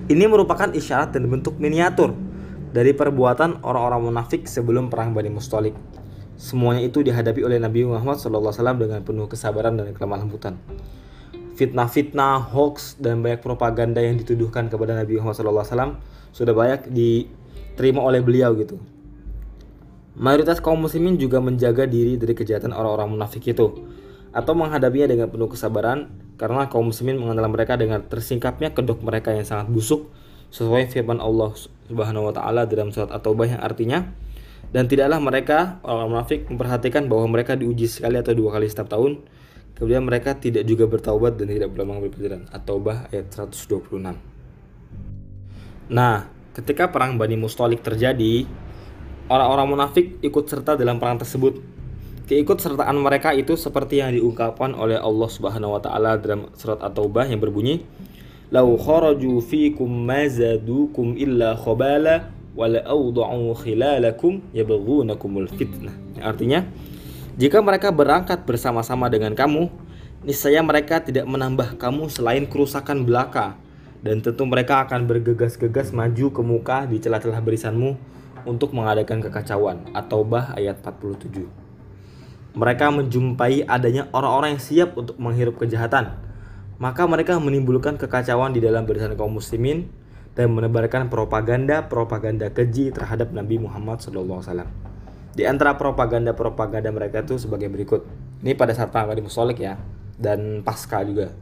Ini 0.06 0.24
merupakan 0.30 0.70
isyarat 0.70 1.16
dan 1.16 1.26
bentuk 1.26 1.58
miniatur 1.58 2.14
dari 2.70 2.94
perbuatan 2.94 3.66
orang-orang 3.66 4.14
munafik 4.14 4.46
sebelum 4.46 4.92
perang 4.92 5.10
Bani 5.10 5.32
Mustalik. 5.32 5.74
Semuanya 6.38 6.82
itu 6.86 7.02
dihadapi 7.02 7.42
oleh 7.42 7.58
Nabi 7.58 7.86
Muhammad 7.86 8.18
SAW 8.18 8.50
dengan 8.78 9.02
penuh 9.02 9.26
kesabaran 9.26 9.78
dan 9.78 9.94
kelemah 9.94 10.22
lembutan. 10.22 10.58
Fitnah-fitnah, 11.54 12.50
hoax, 12.50 12.98
dan 12.98 13.22
banyak 13.22 13.44
propaganda 13.44 14.02
yang 14.02 14.18
dituduhkan 14.18 14.66
kepada 14.66 14.98
Nabi 14.98 15.18
Muhammad 15.20 15.38
SAW 15.38 15.98
sudah 16.32 16.54
banyak 16.56 16.90
diterima 16.90 18.02
oleh 18.02 18.24
beliau 18.24 18.56
gitu. 18.58 18.80
Mayoritas 20.12 20.60
kaum 20.60 20.84
muslimin 20.84 21.16
juga 21.16 21.40
menjaga 21.40 21.88
diri 21.88 22.20
dari 22.20 22.36
kejahatan 22.36 22.76
orang-orang 22.76 23.16
munafik 23.16 23.48
itu 23.48 23.72
atau 24.32 24.52
menghadapinya 24.56 25.12
dengan 25.12 25.28
penuh 25.28 25.48
kesabaran 25.48 26.08
karena 26.40 26.68
kaum 26.68 26.92
muslimin 26.92 27.20
mengenal 27.20 27.48
mereka 27.52 27.76
dengan 27.76 28.04
tersingkapnya 28.04 28.72
kedok 28.72 29.04
mereka 29.04 29.32
yang 29.32 29.44
sangat 29.44 29.68
busuk 29.72 30.08
sesuai 30.52 30.88
firman 30.92 31.20
Allah 31.20 31.52
Subhanahu 31.88 32.28
wa 32.28 32.32
taala 32.36 32.68
dalam 32.68 32.92
surat 32.92 33.08
At-Taubah 33.08 33.56
yang 33.56 33.60
artinya 33.64 34.08
dan 34.72 34.88
tidaklah 34.88 35.20
mereka 35.20 35.80
orang 35.84 36.16
munafik 36.16 36.48
memperhatikan 36.48 37.08
bahwa 37.08 37.28
mereka 37.28 37.56
diuji 37.56 37.88
sekali 37.88 38.16
atau 38.16 38.32
dua 38.32 38.56
kali 38.56 38.72
setiap 38.72 38.88
tahun. 38.88 39.20
Kemudian 39.76 40.04
mereka 40.04 40.36
tidak 40.36 40.68
juga 40.68 40.88
bertaubat 40.88 41.36
dan 41.40 41.48
tidak 41.48 41.72
mengambil 41.72 42.12
pelajaran 42.12 42.44
At-Taubah 42.52 43.08
ayat 43.12 43.32
126 43.32 43.98
Nah, 45.92 46.24
ketika 46.54 46.88
perang 46.88 47.18
Bani 47.18 47.36
Mustalik 47.36 47.82
terjadi, 47.82 48.46
orang-orang 49.32 49.66
munafik 49.72 50.20
ikut 50.20 50.44
serta 50.44 50.76
dalam 50.76 51.00
perang 51.00 51.16
tersebut. 51.16 51.56
Keikut 52.28 52.60
sertaan 52.60 53.00
mereka 53.00 53.32
itu 53.32 53.56
seperti 53.56 54.04
yang 54.04 54.12
diungkapkan 54.12 54.76
oleh 54.76 55.00
Allah 55.00 55.28
Subhanahu 55.32 55.74
wa 55.76 55.80
taala 55.80 56.20
dalam 56.20 56.52
surat 56.52 56.80
At-Taubah 56.84 57.28
yang 57.28 57.40
berbunyi, 57.40 57.82
"Lau 58.52 58.76
kharaju 58.76 59.40
fikum 59.40 59.88
ma 59.88 60.28
zadukum 60.28 61.16
illa 61.16 61.56
khabala 61.56 62.30
wa 62.52 62.68
la 62.68 62.84
awda'u 62.84 63.56
khilalakum 63.56 64.44
yabghunakumul 64.52 65.48
fitnah." 65.56 65.96
Artinya, 66.20 66.68
jika 67.40 67.64
mereka 67.64 67.88
berangkat 67.88 68.44
bersama-sama 68.44 69.08
dengan 69.08 69.32
kamu, 69.32 69.72
niscaya 70.22 70.60
mereka 70.60 71.00
tidak 71.02 71.24
menambah 71.24 71.80
kamu 71.80 72.06
selain 72.12 72.44
kerusakan 72.46 73.02
belaka 73.02 73.58
dan 74.04 74.22
tentu 74.22 74.46
mereka 74.46 74.84
akan 74.86 75.08
bergegas-gegas 75.08 75.90
maju 75.90 76.26
ke 76.30 76.42
muka 76.42 76.78
di 76.86 77.02
celah-celah 77.02 77.42
barisanmu 77.42 78.12
untuk 78.48 78.74
mengadakan 78.76 79.22
kekacauan 79.22 79.90
atau 79.92 80.24
bah 80.26 80.54
ayat 80.56 80.80
47. 80.80 81.46
Mereka 82.52 82.86
menjumpai 82.92 83.64
adanya 83.64 84.12
orang-orang 84.12 84.58
yang 84.58 84.62
siap 84.62 84.90
untuk 84.96 85.16
menghirup 85.16 85.56
kejahatan. 85.56 86.16
Maka 86.76 87.06
mereka 87.08 87.38
menimbulkan 87.40 87.96
kekacauan 87.96 88.52
di 88.52 88.60
dalam 88.60 88.84
barisan 88.84 89.14
kaum 89.16 89.38
muslimin 89.38 89.88
dan 90.32 90.52
menebarkan 90.52 91.12
propaganda-propaganda 91.12 92.52
keji 92.52 92.92
terhadap 92.92 93.30
Nabi 93.32 93.60
Muhammad 93.60 94.00
SAW. 94.00 94.68
Di 95.32 95.48
antara 95.48 95.76
propaganda-propaganda 95.80 96.92
mereka 96.92 97.24
itu 97.24 97.40
sebagai 97.40 97.68
berikut. 97.72 98.04
Ini 98.44 98.52
pada 98.52 98.76
saat 98.76 98.92
di 98.92 99.22
Musolik 99.24 99.62
ya, 99.62 99.80
dan 100.20 100.60
pasca 100.60 101.00
juga. 101.06 101.32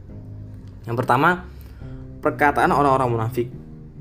Yang 0.87 0.95
pertama, 1.03 1.49
perkataan 2.23 2.71
orang-orang 2.71 3.09
munafik. 3.09 3.47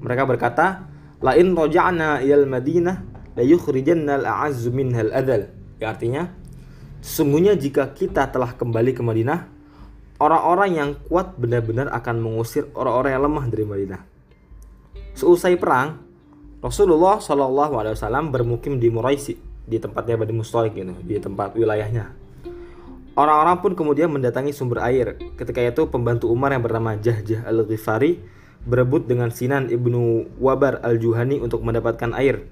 Mereka 0.00 0.28
berkata, 0.28 0.89
La 1.20 1.36
in 1.36 1.52
raja'na 1.52 2.24
ilal 2.24 2.48
Madinah 2.48 2.96
la 3.36 3.42
yukhrijanna 3.44 4.24
al-a'azzu 4.24 4.72
minhal 4.72 5.12
adal. 5.12 5.52
Ya 5.76 5.92
artinya 5.92 6.32
sesungguhnya 7.04 7.56
jika 7.56 7.92
kita 7.92 8.28
telah 8.32 8.56
kembali 8.56 8.96
ke 8.96 9.04
Madinah, 9.04 9.48
orang-orang 10.16 10.70
yang 10.76 10.90
kuat 11.08 11.36
benar-benar 11.36 11.92
akan 11.92 12.24
mengusir 12.24 12.68
orang-orang 12.72 13.10
yang 13.16 13.22
lemah 13.28 13.44
dari 13.48 13.64
Madinah. 13.64 14.00
Seusai 15.16 15.60
perang, 15.60 16.00
Rasulullah 16.60 17.20
Shallallahu 17.20 17.74
Alaihi 17.76 17.94
Wasallam 17.96 18.32
bermukim 18.32 18.80
di 18.80 18.88
Muraisi 18.92 19.36
di 19.64 19.76
tempatnya 19.76 20.16
Bani 20.16 20.34
Mustalik 20.40 20.72
gitu, 20.76 20.96
di 21.04 21.16
tempat 21.20 21.56
wilayahnya. 21.56 22.16
Orang-orang 23.16 23.60
pun 23.60 23.72
kemudian 23.76 24.08
mendatangi 24.08 24.56
sumber 24.56 24.80
air. 24.86 25.20
Ketika 25.36 25.60
itu 25.60 25.84
pembantu 25.92 26.32
Umar 26.32 26.56
yang 26.56 26.64
bernama 26.64 26.96
Jahjah 26.96 27.44
al-Ghifari 27.44 28.39
berebut 28.68 29.08
dengan 29.08 29.32
Sinan 29.32 29.72
ibnu 29.72 30.28
Wabar 30.36 30.84
al-Juhani 30.84 31.40
untuk 31.40 31.64
mendapatkan 31.64 32.12
air, 32.16 32.44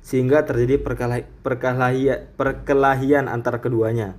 sehingga 0.00 0.44
terjadi 0.44 0.80
perkelahian, 1.44 3.24
antara 3.28 3.60
keduanya. 3.60 4.16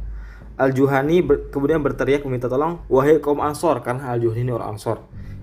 Al-Juhani 0.61 1.25
ber, 1.25 1.49
kemudian 1.49 1.81
berteriak 1.81 2.21
meminta 2.27 2.45
tolong, 2.45 2.85
wahai 2.85 3.17
kaum 3.17 3.41
Ansor, 3.41 3.81
karena 3.81 4.13
Al-Juhani 4.13 4.45
ini 4.45 4.53
orang 4.53 4.77
Ansor. 4.77 5.01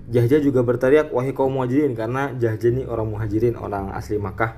Jahja 0.09 0.39
juga 0.41 0.63
berteriak, 0.63 1.11
wahai 1.11 1.35
kaum 1.35 1.53
Muhajirin, 1.53 1.93
karena 1.93 2.31
Jahja 2.39 2.71
ini 2.71 2.87
orang 2.87 3.11
Muhajirin, 3.11 3.59
orang 3.59 3.91
asli 3.93 4.17
Makkah. 4.17 4.57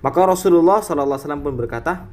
Maka 0.00 0.20
Rasulullah 0.24 0.80
SAW 0.80 1.44
pun 1.44 1.54
berkata, 1.54 2.08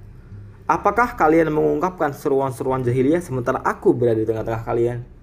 Apakah 0.67 1.15
kalian 1.15 1.47
mengungkapkan 1.47 2.11
seruan-seruan 2.11 2.83
jahiliyah 2.83 3.23
sementara 3.23 3.63
aku 3.63 3.95
berada 3.95 4.19
di 4.19 4.27
tengah-tengah 4.27 4.67
kalian? 4.67 5.16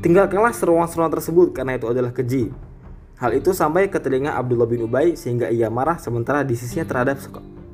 Tinggalkanlah 0.00 0.52
seruan-seruan 0.52 1.08
tersebut 1.08 1.56
karena 1.56 1.76
itu 1.76 1.88
adalah 1.88 2.12
keji. 2.12 2.52
Hal 3.20 3.36
itu 3.36 3.52
sampai 3.52 3.88
ke 3.92 4.00
telinga 4.00 4.32
Abdullah 4.36 4.64
bin 4.64 4.84
Ubay 4.84 5.12
sehingga 5.12 5.52
ia 5.52 5.68
marah 5.68 6.00
sementara 6.00 6.40
di 6.40 6.56
sisinya 6.56 6.88
terhadap 6.88 7.20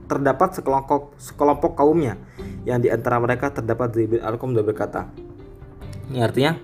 terdapat 0.06 0.58
sekelompok 0.58 1.18
sekelompok 1.18 1.78
kaumnya 1.78 2.18
yang 2.66 2.82
di 2.82 2.90
antara 2.90 3.18
mereka 3.18 3.50
terdapat 3.50 3.94
Zaid 3.94 4.10
bin 4.10 4.20
Arqam 4.22 4.54
dan 4.54 4.62
berkata, 4.66 5.10
ini 6.10 6.22
artinya 6.22 6.58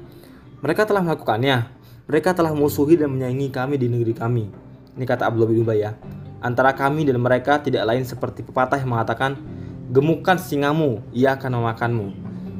mereka 0.63 0.87
telah 0.87 1.03
melakukannya. 1.03 1.83
Mereka 2.11 2.35
telah 2.35 2.51
musuhi 2.55 2.99
dan 2.99 3.15
menyaingi 3.15 3.55
kami 3.55 3.79
di 3.79 3.87
negeri 3.87 4.15
kami. 4.15 4.51
Ini 4.99 5.05
kata 5.07 5.31
Abdullah 5.31 5.51
bin 5.51 5.63
Ubay 5.63 5.87
ya. 5.87 5.95
Antara 6.43 6.75
kami 6.75 7.07
dan 7.07 7.23
mereka 7.23 7.63
tidak 7.63 7.87
lain 7.87 8.03
seperti 8.03 8.43
pepatah 8.43 8.83
yang 8.83 8.91
mengatakan, 8.91 9.39
Gemukkan 9.93 10.41
singamu, 10.41 11.05
ia 11.15 11.39
akan 11.39 11.63
memakanmu. 11.63 12.07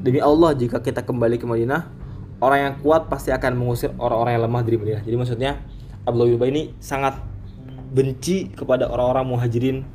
Demi 0.07 0.21
Allah, 0.23 0.53
jika 0.53 0.79
kita 0.85 1.03
kembali 1.03 1.41
ke 1.41 1.47
Madinah, 1.49 2.02
orang 2.43 2.59
yang 2.59 2.75
kuat 2.83 3.07
pasti 3.07 3.31
akan 3.31 3.55
mengusir 3.55 3.95
orang-orang 4.03 4.35
yang 4.35 4.45
lemah 4.51 4.63
dari 4.67 4.77
Madinah. 4.83 5.03
Jadi 5.07 5.17
maksudnya 5.17 5.63
Abdullah 6.03 6.35
Ubay 6.35 6.51
ini 6.51 6.75
sangat 6.83 7.23
benci 7.95 8.51
kepada 8.51 8.91
orang-orang 8.91 9.25
muhajirin 9.31 9.87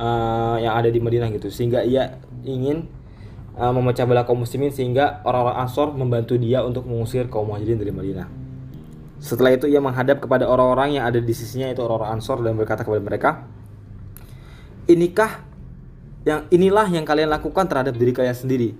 uh, 0.00 0.56
yang 0.56 0.80
ada 0.80 0.88
di 0.88 0.96
Madinah 0.96 1.28
gitu 1.36 1.52
sehingga 1.52 1.84
ia 1.84 2.16
ingin 2.40 2.88
uh, 3.60 3.68
memecah 3.76 4.08
belah 4.08 4.24
kaum 4.24 4.40
muslimin 4.40 4.72
sehingga 4.72 5.20
orang-orang 5.28 5.68
Ansor 5.68 5.92
membantu 5.92 6.40
dia 6.40 6.64
untuk 6.64 6.88
mengusir 6.88 7.28
kaum 7.28 7.52
muhajirin 7.52 7.76
dari 7.76 7.92
Madinah. 7.92 8.26
Setelah 9.20 9.52
itu 9.52 9.68
ia 9.68 9.84
menghadap 9.84 10.24
kepada 10.24 10.48
orang-orang 10.48 10.96
yang 10.96 11.04
ada 11.04 11.20
di 11.20 11.34
sisinya 11.36 11.68
itu 11.68 11.84
orang-orang 11.84 12.16
Ansor 12.16 12.40
dan 12.40 12.56
berkata 12.56 12.80
kepada 12.80 13.04
mereka, 13.04 13.30
inikah 14.88 15.44
yang 16.24 16.48
inilah 16.48 16.88
yang 16.88 17.04
kalian 17.04 17.28
lakukan 17.28 17.68
terhadap 17.68 17.92
diri 18.00 18.16
kalian 18.16 18.32
sendiri. 18.32 18.72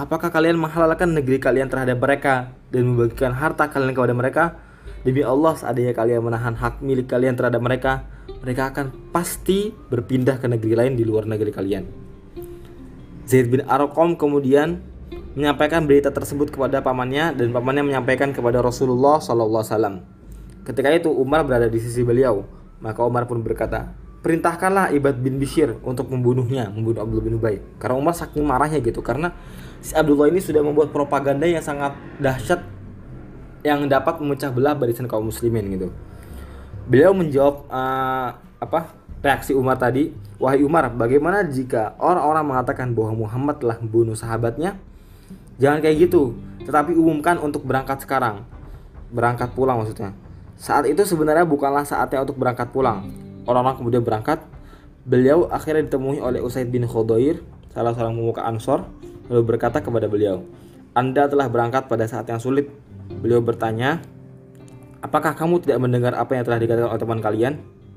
Apakah 0.00 0.32
kalian 0.32 0.56
menghalalkan 0.56 1.12
negeri 1.12 1.36
kalian 1.36 1.68
terhadap 1.68 2.00
mereka 2.00 2.56
dan 2.72 2.88
membagikan 2.88 3.36
harta 3.36 3.68
kalian 3.68 3.92
kepada 3.92 4.16
mereka? 4.16 4.44
Demi 5.04 5.20
Allah, 5.20 5.52
seandainya 5.52 5.92
kalian 5.92 6.24
menahan 6.24 6.56
hak 6.56 6.80
milik 6.80 7.04
kalian 7.04 7.36
terhadap 7.36 7.60
mereka, 7.60 8.08
mereka 8.40 8.72
akan 8.72 9.12
pasti 9.12 9.76
berpindah 9.92 10.40
ke 10.40 10.48
negeri 10.48 10.72
lain 10.72 10.96
di 10.96 11.04
luar 11.04 11.28
negeri 11.28 11.52
kalian. 11.52 11.84
Zaid 13.28 13.52
bin 13.52 13.60
Arqam 13.68 14.16
kemudian 14.16 14.80
menyampaikan 15.36 15.84
berita 15.84 16.08
tersebut 16.08 16.48
kepada 16.48 16.80
pamannya 16.80 17.36
dan 17.36 17.52
pamannya 17.52 17.84
menyampaikan 17.84 18.32
kepada 18.32 18.64
Rasulullah 18.64 19.20
SAW. 19.20 20.00
Ketika 20.64 20.88
itu 20.96 21.12
Umar 21.12 21.44
berada 21.44 21.68
di 21.68 21.76
sisi 21.76 22.00
beliau, 22.00 22.48
maka 22.80 23.04
Umar 23.04 23.28
pun 23.28 23.44
berkata, 23.44 23.92
perintahkanlah 24.24 24.96
Ibad 24.96 25.20
bin 25.20 25.36
Bishir 25.36 25.76
untuk 25.84 26.08
membunuhnya, 26.08 26.72
membunuh 26.72 27.04
Abdullah 27.04 27.24
bin 27.24 27.36
Ubay. 27.36 27.60
Karena 27.76 28.00
Umar 28.00 28.16
saking 28.16 28.48
marahnya 28.48 28.80
gitu, 28.80 29.04
karena 29.04 29.36
si 29.80 29.96
Abdullah 29.96 30.28
ini 30.28 30.40
sudah 30.40 30.60
membuat 30.60 30.92
propaganda 30.92 31.48
yang 31.48 31.64
sangat 31.64 31.96
dahsyat 32.20 32.60
yang 33.60 33.84
dapat 33.88 34.20
memecah 34.20 34.48
belah 34.48 34.72
barisan 34.72 35.04
kaum 35.04 35.28
muslimin 35.28 35.68
gitu. 35.76 35.88
Beliau 36.88 37.12
menjawab 37.12 37.68
uh, 37.68 38.40
apa 38.60 38.92
reaksi 39.20 39.52
Umar 39.52 39.76
tadi, 39.76 40.16
wahai 40.40 40.64
Umar, 40.64 40.88
bagaimana 40.96 41.44
jika 41.44 41.92
orang-orang 42.00 42.44
mengatakan 42.56 42.88
bahwa 42.96 43.28
Muhammad 43.28 43.60
telah 43.60 43.76
membunuh 43.76 44.16
sahabatnya? 44.16 44.80
Jangan 45.60 45.84
kayak 45.84 46.08
gitu, 46.08 46.40
tetapi 46.64 46.96
umumkan 46.96 47.36
untuk 47.36 47.68
berangkat 47.68 48.00
sekarang. 48.00 48.48
Berangkat 49.12 49.52
pulang 49.52 49.76
maksudnya. 49.76 50.16
Saat 50.56 50.88
itu 50.88 51.04
sebenarnya 51.04 51.44
bukanlah 51.44 51.84
saatnya 51.84 52.24
untuk 52.24 52.40
berangkat 52.40 52.72
pulang. 52.72 53.12
Orang-orang 53.44 53.76
kemudian 53.76 54.00
berangkat. 54.04 54.40
Beliau 55.04 55.48
akhirnya 55.52 55.84
ditemui 55.84 56.20
oleh 56.20 56.40
Usaid 56.40 56.68
bin 56.68 56.84
Khodoir, 56.84 57.40
salah 57.72 57.92
seorang 57.96 58.16
pemuka 58.16 58.44
Ansor, 58.44 58.88
lalu 59.30 59.56
berkata 59.56 59.78
kepada 59.78 60.10
beliau, 60.10 60.42
Anda 60.92 61.30
telah 61.30 61.46
berangkat 61.46 61.86
pada 61.86 62.04
saat 62.10 62.26
yang 62.26 62.42
sulit 62.42 62.66
Beliau 63.20 63.42
bertanya, 63.42 63.98
Apakah 65.00 65.32
kamu 65.32 65.64
tidak 65.64 65.80
mendengar 65.80 66.12
apa 66.12 66.36
yang 66.36 66.44
telah 66.44 66.60
dikatakan 66.60 66.92
oleh 66.92 67.00
teman 67.00 67.20
kalian? 67.24 67.52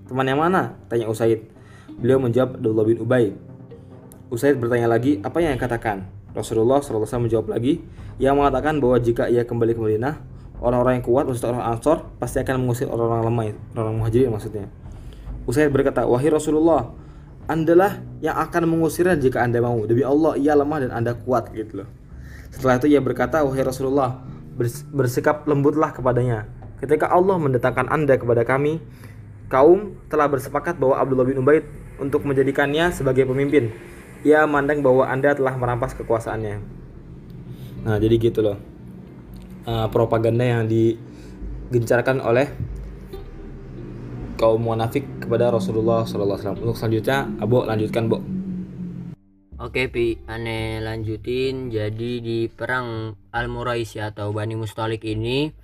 Teman 0.08 0.24
yang 0.24 0.40
mana? 0.40 0.80
Tanya 0.88 1.12
Usaid. 1.12 1.44
Beliau 2.00 2.16
menjawab 2.16 2.56
Abdullah 2.56 2.86
bin 2.88 2.98
Ubay. 3.04 3.36
Usaid 4.32 4.56
bertanya 4.56 4.88
lagi, 4.88 5.20
apa 5.20 5.44
yang 5.44 5.60
katakan? 5.60 6.08
Rasulullah 6.32 6.80
SAW 6.80 7.28
menjawab 7.28 7.52
lagi, 7.52 7.84
yang 8.24 8.40
mengatakan 8.40 8.80
bahwa 8.80 9.04
jika 9.04 9.28
ia 9.28 9.44
kembali 9.44 9.75
ke 9.75 9.82
Madinah, 9.84 10.16
orang-orang 10.63 11.04
yang 11.04 11.06
kuat, 11.06 11.28
maksudnya 11.28 11.60
orang 11.60 11.66
Ansor, 11.75 12.08
pasti 12.24 12.40
akan 12.40 12.56
mengusir 12.63 12.88
orang-orang 12.88 13.24
lemah, 13.28 13.46
orang 13.75 13.94
muhajirin 14.00 14.32
maksudnya. 14.32 14.66
Usaid 15.44 15.75
berkata, 15.75 16.08
wahai 16.08 16.32
Rasulullah, 16.32 16.88
Andalah 17.48 18.00
yang 18.24 18.40
akan 18.40 18.70
mengusirnya 18.72 19.20
jika 19.20 19.44
anda 19.44 19.60
mau. 19.60 19.84
Demi 19.84 20.04
Allah, 20.06 20.40
ia 20.40 20.56
lemah 20.56 20.88
dan 20.88 20.92
anda 20.96 21.12
kuat 21.18 21.52
gitu 21.52 21.84
loh. 21.84 21.90
Setelah 22.54 22.78
itu 22.78 22.88
ia 22.94 23.02
berkata, 23.02 23.42
wahai 23.42 23.66
Rasulullah, 23.66 24.22
bersikap 24.94 25.50
lembutlah 25.50 25.90
kepadanya. 25.92 26.46
Ketika 26.78 27.10
Allah 27.10 27.42
mendatangkan 27.42 27.90
Anda 27.90 28.20
kepada 28.20 28.46
kami, 28.46 28.78
kaum 29.50 29.98
telah 30.12 30.30
bersepakat 30.30 30.78
bahwa 30.78 31.00
Abdullah 31.00 31.26
bin 31.26 31.42
Ubaid 31.42 31.66
untuk 31.98 32.28
menjadikannya 32.28 32.94
sebagai 32.94 33.26
pemimpin. 33.26 33.74
Ia 34.22 34.46
mandang 34.46 34.86
bahwa 34.86 35.10
Anda 35.10 35.34
telah 35.34 35.58
merampas 35.58 35.98
kekuasaannya. 35.98 36.56
Nah, 37.84 37.98
jadi 37.98 38.16
gitu 38.20 38.40
loh. 38.46 38.58
Uh, 39.64 39.88
propaganda 39.90 40.44
yang 40.44 40.68
digencarkan 40.68 42.20
oleh 42.20 42.52
kaum 44.44 44.60
munafik 44.60 45.08
kepada 45.24 45.56
Rasulullah 45.56 46.04
SAW. 46.04 46.60
Untuk 46.60 46.76
selanjutnya, 46.76 47.32
Abu 47.40 47.64
lanjutkan, 47.64 48.12
Bu. 48.12 48.20
Oke 49.56 49.88
Pi, 49.88 50.20
aneh 50.27 50.84
lanjutin. 50.84 51.72
Jadi 51.72 52.20
di 52.20 52.51
perang 52.51 53.16
Al-Muraisi 53.32 54.03
atau 54.03 54.36
Bani 54.36 54.60
Mustalik 54.60 55.08
ini 55.08 55.56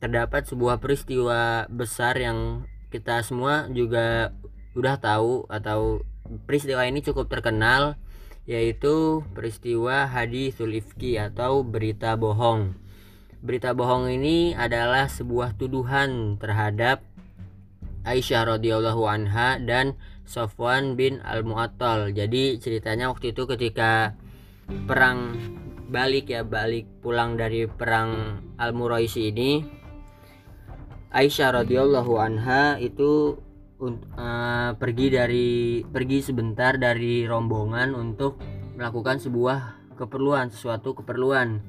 terdapat 0.00 0.48
sebuah 0.48 0.80
peristiwa 0.80 1.68
besar 1.68 2.16
yang 2.16 2.64
kita 2.88 3.20
semua 3.20 3.68
juga 3.68 4.32
udah 4.72 4.96
tahu 4.96 5.44
atau 5.52 6.00
peristiwa 6.48 6.88
ini 6.88 7.04
cukup 7.04 7.28
terkenal 7.28 8.00
yaitu 8.48 9.20
peristiwa 9.36 10.08
hadithul 10.08 10.72
ifki 10.72 11.20
atau 11.20 11.60
berita 11.60 12.16
bohong. 12.16 12.72
Berita 13.44 13.76
bohong 13.76 14.08
ini 14.08 14.56
adalah 14.56 15.12
sebuah 15.12 15.60
tuduhan 15.60 16.40
terhadap 16.40 17.04
Aisyah 18.02 18.58
radhiyallahu 18.58 19.02
anha 19.06 19.62
dan 19.62 19.94
Sofwan 20.26 20.98
bin 20.98 21.22
Al-Mu'attal. 21.22 22.10
Jadi 22.10 22.58
ceritanya 22.58 23.10
waktu 23.10 23.30
itu 23.30 23.46
ketika 23.46 24.18
perang 24.86 25.38
balik 25.92 26.32
ya 26.32 26.42
balik 26.42 26.88
pulang 27.04 27.36
dari 27.36 27.68
perang 27.68 28.40
Al-Muraisi 28.56 29.28
ini 29.28 29.60
Aisyah 31.12 31.60
radhiyallahu 31.60 32.16
anha 32.16 32.80
itu 32.80 33.36
uh, 34.16 34.70
pergi 34.80 35.06
dari 35.12 35.50
pergi 35.84 36.24
sebentar 36.24 36.80
dari 36.80 37.28
rombongan 37.28 37.92
untuk 37.92 38.40
melakukan 38.80 39.20
sebuah 39.20 39.92
keperluan 40.00 40.48
sesuatu 40.48 40.96
keperluan 40.96 41.60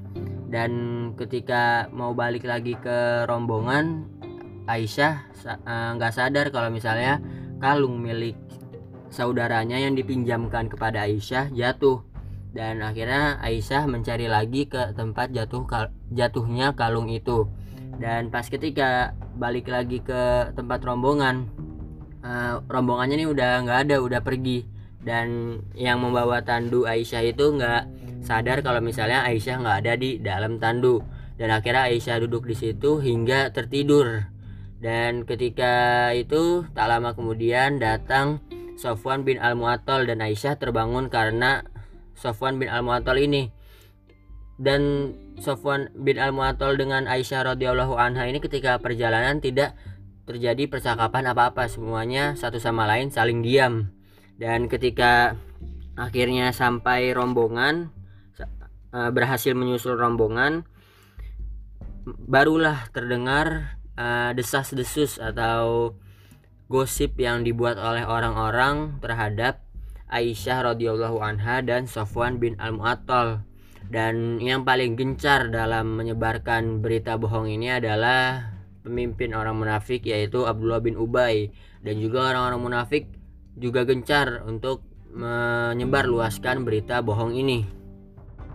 dan 0.48 0.72
ketika 1.20 1.92
mau 1.92 2.16
balik 2.16 2.48
lagi 2.48 2.72
ke 2.80 3.28
rombongan 3.28 4.08
Aisyah 4.64 5.14
eh, 5.44 5.90
nggak 6.00 6.12
uh, 6.12 6.16
sadar 6.16 6.46
kalau 6.48 6.72
misalnya 6.72 7.20
kalung 7.60 8.00
milik 8.00 8.36
saudaranya 9.12 9.78
yang 9.78 9.94
dipinjamkan 9.94 10.66
kepada 10.66 11.06
Aisyah 11.06 11.52
jatuh. 11.54 12.02
Dan 12.54 12.86
akhirnya 12.86 13.42
Aisyah 13.42 13.86
mencari 13.90 14.30
lagi 14.30 14.70
ke 14.70 14.94
tempat 14.94 15.34
jatuh 15.34 15.66
jatuhnya 16.10 16.74
kalung 16.78 17.10
itu. 17.10 17.50
Dan 17.98 18.30
pas 18.30 18.46
ketika 18.46 19.14
balik 19.38 19.70
lagi 19.70 20.02
ke 20.02 20.54
tempat 20.54 20.82
rombongan 20.82 21.50
uh, 22.22 22.62
rombongannya 22.66 23.22
ini 23.22 23.26
udah 23.30 23.62
nggak 23.66 23.80
ada 23.90 23.96
udah 24.02 24.20
pergi. 24.22 24.66
Dan 25.04 25.60
yang 25.76 26.00
membawa 26.00 26.40
tandu 26.40 26.88
Aisyah 26.88 27.22
itu 27.28 27.54
nggak 27.54 27.82
sadar 28.24 28.64
kalau 28.64 28.80
misalnya 28.80 29.26
Aisyah 29.28 29.60
nggak 29.60 29.76
ada 29.84 29.92
di 30.00 30.16
dalam 30.22 30.56
tandu. 30.56 31.04
Dan 31.34 31.50
akhirnya 31.50 31.90
Aisyah 31.90 32.22
duduk 32.22 32.46
di 32.46 32.54
situ 32.54 33.02
hingga 33.02 33.50
tertidur 33.50 34.33
dan 34.84 35.24
ketika 35.24 36.12
itu 36.12 36.68
tak 36.76 36.92
lama 36.92 37.16
kemudian 37.16 37.80
datang 37.80 38.44
Sofwan 38.76 39.24
bin 39.24 39.40
Al-Mu'attal 39.40 40.04
dan 40.04 40.20
Aisyah 40.20 40.60
terbangun 40.60 41.08
karena 41.08 41.64
Sofwan 42.12 42.60
bin 42.60 42.68
Al-Mu'attal 42.68 43.16
ini. 43.16 43.48
Dan 44.60 45.14
Sofwan 45.40 45.88
bin 45.96 46.20
Al-Mu'attal 46.20 46.76
dengan 46.76 47.08
Aisyah 47.08 47.56
radhiyallahu 47.56 47.96
anha 47.96 48.28
ini 48.28 48.44
ketika 48.44 48.76
perjalanan 48.76 49.40
tidak 49.40 49.72
terjadi 50.28 50.68
percakapan 50.68 51.32
apa-apa, 51.32 51.64
semuanya 51.64 52.36
satu 52.36 52.60
sama 52.60 52.84
lain 52.84 53.08
saling 53.08 53.40
diam. 53.40 53.88
Dan 54.36 54.68
ketika 54.68 55.40
akhirnya 55.96 56.52
sampai 56.52 57.08
rombongan 57.16 57.88
eh, 58.92 59.10
berhasil 59.16 59.56
menyusul 59.56 59.96
rombongan 59.96 60.68
barulah 62.04 62.84
terdengar 62.92 63.80
uh, 63.98 64.30
desas-desus 64.34 65.18
atau 65.18 65.94
gosip 66.68 67.18
yang 67.20 67.44
dibuat 67.44 67.76
oleh 67.76 68.02
orang-orang 68.02 68.98
terhadap 68.98 69.62
Aisyah 70.08 70.74
radhiyallahu 70.74 71.18
anha 71.20 71.64
dan 71.64 71.90
Sofwan 71.90 72.38
bin 72.38 72.54
Al-Mu'attal. 72.60 73.42
Dan 73.84 74.40
yang 74.40 74.64
paling 74.64 74.96
gencar 74.96 75.52
dalam 75.52 76.00
menyebarkan 76.00 76.80
berita 76.80 77.20
bohong 77.20 77.52
ini 77.52 77.68
adalah 77.68 78.54
pemimpin 78.80 79.36
orang 79.36 79.60
munafik 79.60 80.04
yaitu 80.08 80.48
Abdullah 80.48 80.80
bin 80.80 80.96
Ubay 80.96 81.52
dan 81.84 82.00
juga 82.00 82.32
orang-orang 82.32 82.60
munafik 82.64 83.04
juga 83.56 83.84
gencar 83.84 84.44
untuk 84.48 84.80
menyebar 85.12 86.08
luaskan 86.08 86.64
berita 86.64 87.04
bohong 87.04 87.36
ini. 87.36 87.83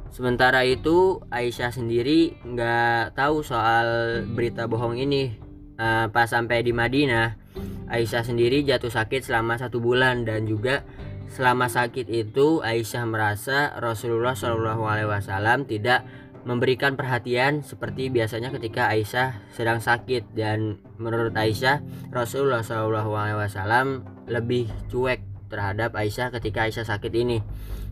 Sementara 0.10 0.66
itu 0.66 1.22
Aisyah 1.30 1.70
sendiri 1.70 2.34
nggak 2.42 3.14
tahu 3.14 3.46
soal 3.46 4.22
berita 4.26 4.66
bohong 4.66 4.98
ini. 4.98 5.38
Uh, 5.80 6.12
pas 6.12 6.28
sampai 6.28 6.60
di 6.60 6.76
Madinah, 6.76 7.40
Aisyah 7.88 8.28
sendiri 8.28 8.68
jatuh 8.68 8.92
sakit 8.92 9.24
selama 9.24 9.56
satu 9.56 9.80
bulan. 9.80 10.26
Dan 10.26 10.50
juga 10.50 10.84
selama 11.30 11.70
sakit 11.70 12.10
itu 12.10 12.60
Aisyah 12.66 13.06
merasa 13.06 13.72
Rasulullah 13.78 14.34
Shallallahu 14.34 14.84
Alaihi 14.84 15.08
Wasallam 15.08 15.70
tidak 15.70 16.04
memberikan 16.44 16.98
perhatian 16.98 17.62
seperti 17.62 18.10
biasanya 18.10 18.50
ketika 18.50 18.90
Aisyah 18.90 19.54
sedang 19.54 19.80
sakit. 19.80 20.34
Dan 20.34 20.82
menurut 20.98 21.32
Aisyah 21.38 21.86
Rasulullah 22.10 22.66
Shallallahu 22.66 23.14
Alaihi 23.14 23.40
Wasallam 23.46 24.04
lebih 24.26 24.68
cuek 24.90 25.22
terhadap 25.54 25.94
Aisyah 25.94 26.34
ketika 26.34 26.66
Aisyah 26.66 26.86
sakit 26.98 27.14
ini 27.14 27.40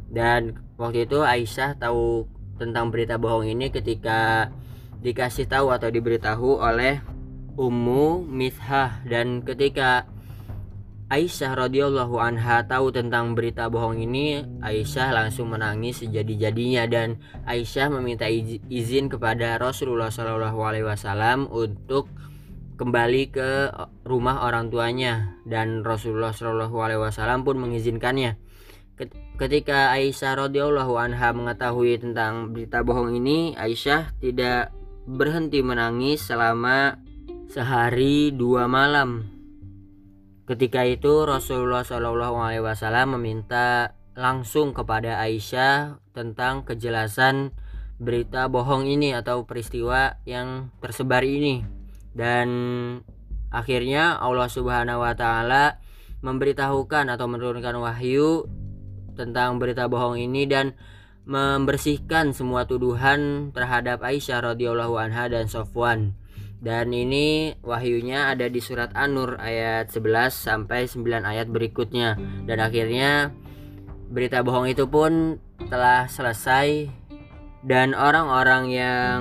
dan 0.08 0.64
waktu 0.80 1.04
itu 1.04 1.20
Aisyah 1.24 1.76
tahu 1.80 2.28
tentang 2.58 2.90
berita 2.90 3.20
bohong 3.20 3.48
ini 3.48 3.70
ketika 3.70 4.50
dikasih 5.04 5.46
tahu 5.46 5.70
atau 5.70 5.92
diberitahu 5.92 6.58
oleh 6.58 7.04
Ummu 7.58 8.26
Mithah. 8.26 9.02
Dan 9.04 9.42
ketika 9.42 10.06
Aisyah 11.08 11.56
radhiyallahu 11.68 12.20
anha 12.20 12.68
tahu 12.68 12.92
tentang 12.92 13.34
berita 13.34 13.72
bohong 13.72 13.98
ini, 13.98 14.44
Aisyah 14.62 15.12
langsung 15.16 15.52
menangis 15.52 16.06
sejadi-jadinya. 16.06 16.86
Dan 16.86 17.18
Aisyah 17.50 17.90
meminta 17.94 18.30
izin 18.30 19.10
kepada 19.10 19.58
Rasulullah 19.58 20.14
Shallallahu 20.14 20.60
Alaihi 20.62 20.86
Wasallam 20.86 21.50
untuk 21.50 22.14
kembali 22.78 23.24
ke 23.34 23.50
rumah 24.06 24.46
orang 24.46 24.70
tuanya. 24.70 25.40
Dan 25.48 25.82
Rasulullah 25.82 26.36
Shallallahu 26.36 26.78
Alaihi 26.78 27.02
Wasallam 27.02 27.42
pun 27.42 27.58
mengizinkannya. 27.58 28.38
Ketika 29.38 29.94
Aisyah 29.94 30.50
radhiyallahu 30.50 30.98
anha 30.98 31.30
mengetahui 31.30 32.02
tentang 32.02 32.58
berita 32.58 32.82
bohong 32.82 33.14
ini, 33.14 33.54
Aisyah 33.54 34.18
tidak 34.18 34.74
berhenti 35.06 35.62
menangis 35.62 36.26
selama 36.26 36.98
sehari 37.46 38.34
dua 38.34 38.66
malam. 38.66 39.30
Ketika 40.50 40.82
itu 40.90 41.22
Rasulullah 41.30 41.86
Shallallahu 41.86 42.34
Alaihi 42.34 42.66
Wasallam 42.66 43.22
meminta 43.22 43.94
langsung 44.18 44.74
kepada 44.74 45.22
Aisyah 45.22 46.02
tentang 46.18 46.66
kejelasan 46.66 47.54
berita 48.02 48.50
bohong 48.50 48.90
ini 48.90 49.14
atau 49.14 49.46
peristiwa 49.46 50.18
yang 50.26 50.74
tersebar 50.82 51.22
ini. 51.22 51.62
Dan 52.10 52.50
akhirnya 53.54 54.18
Allah 54.18 54.50
Subhanahu 54.50 55.06
wa 55.06 55.14
taala 55.14 55.78
memberitahukan 56.26 57.14
atau 57.14 57.30
menurunkan 57.30 57.78
wahyu 57.78 58.50
tentang 59.18 59.58
berita 59.58 59.90
bohong 59.90 60.22
ini 60.22 60.46
dan 60.46 60.78
membersihkan 61.28 62.32
semua 62.32 62.64
tuduhan 62.64 63.52
terhadap 63.52 64.00
Aisyah 64.00 64.56
radhiyallahu 64.56 64.96
anha 64.96 65.28
dan 65.28 65.52
Sofwan. 65.52 66.16
Dan 66.58 66.90
ini 66.90 67.54
wahyunya 67.62 68.34
ada 68.34 68.50
di 68.50 68.58
surat 68.58 68.90
An-Nur 68.98 69.38
ayat 69.38 69.94
11 69.94 70.34
sampai 70.34 70.90
9 70.90 71.04
ayat 71.22 71.52
berikutnya. 71.52 72.18
Dan 72.48 72.58
akhirnya 72.64 73.36
berita 74.10 74.42
bohong 74.42 74.72
itu 74.72 74.88
pun 74.90 75.38
telah 75.70 76.08
selesai 76.08 76.90
dan 77.62 77.92
orang-orang 77.92 78.64
yang 78.72 79.20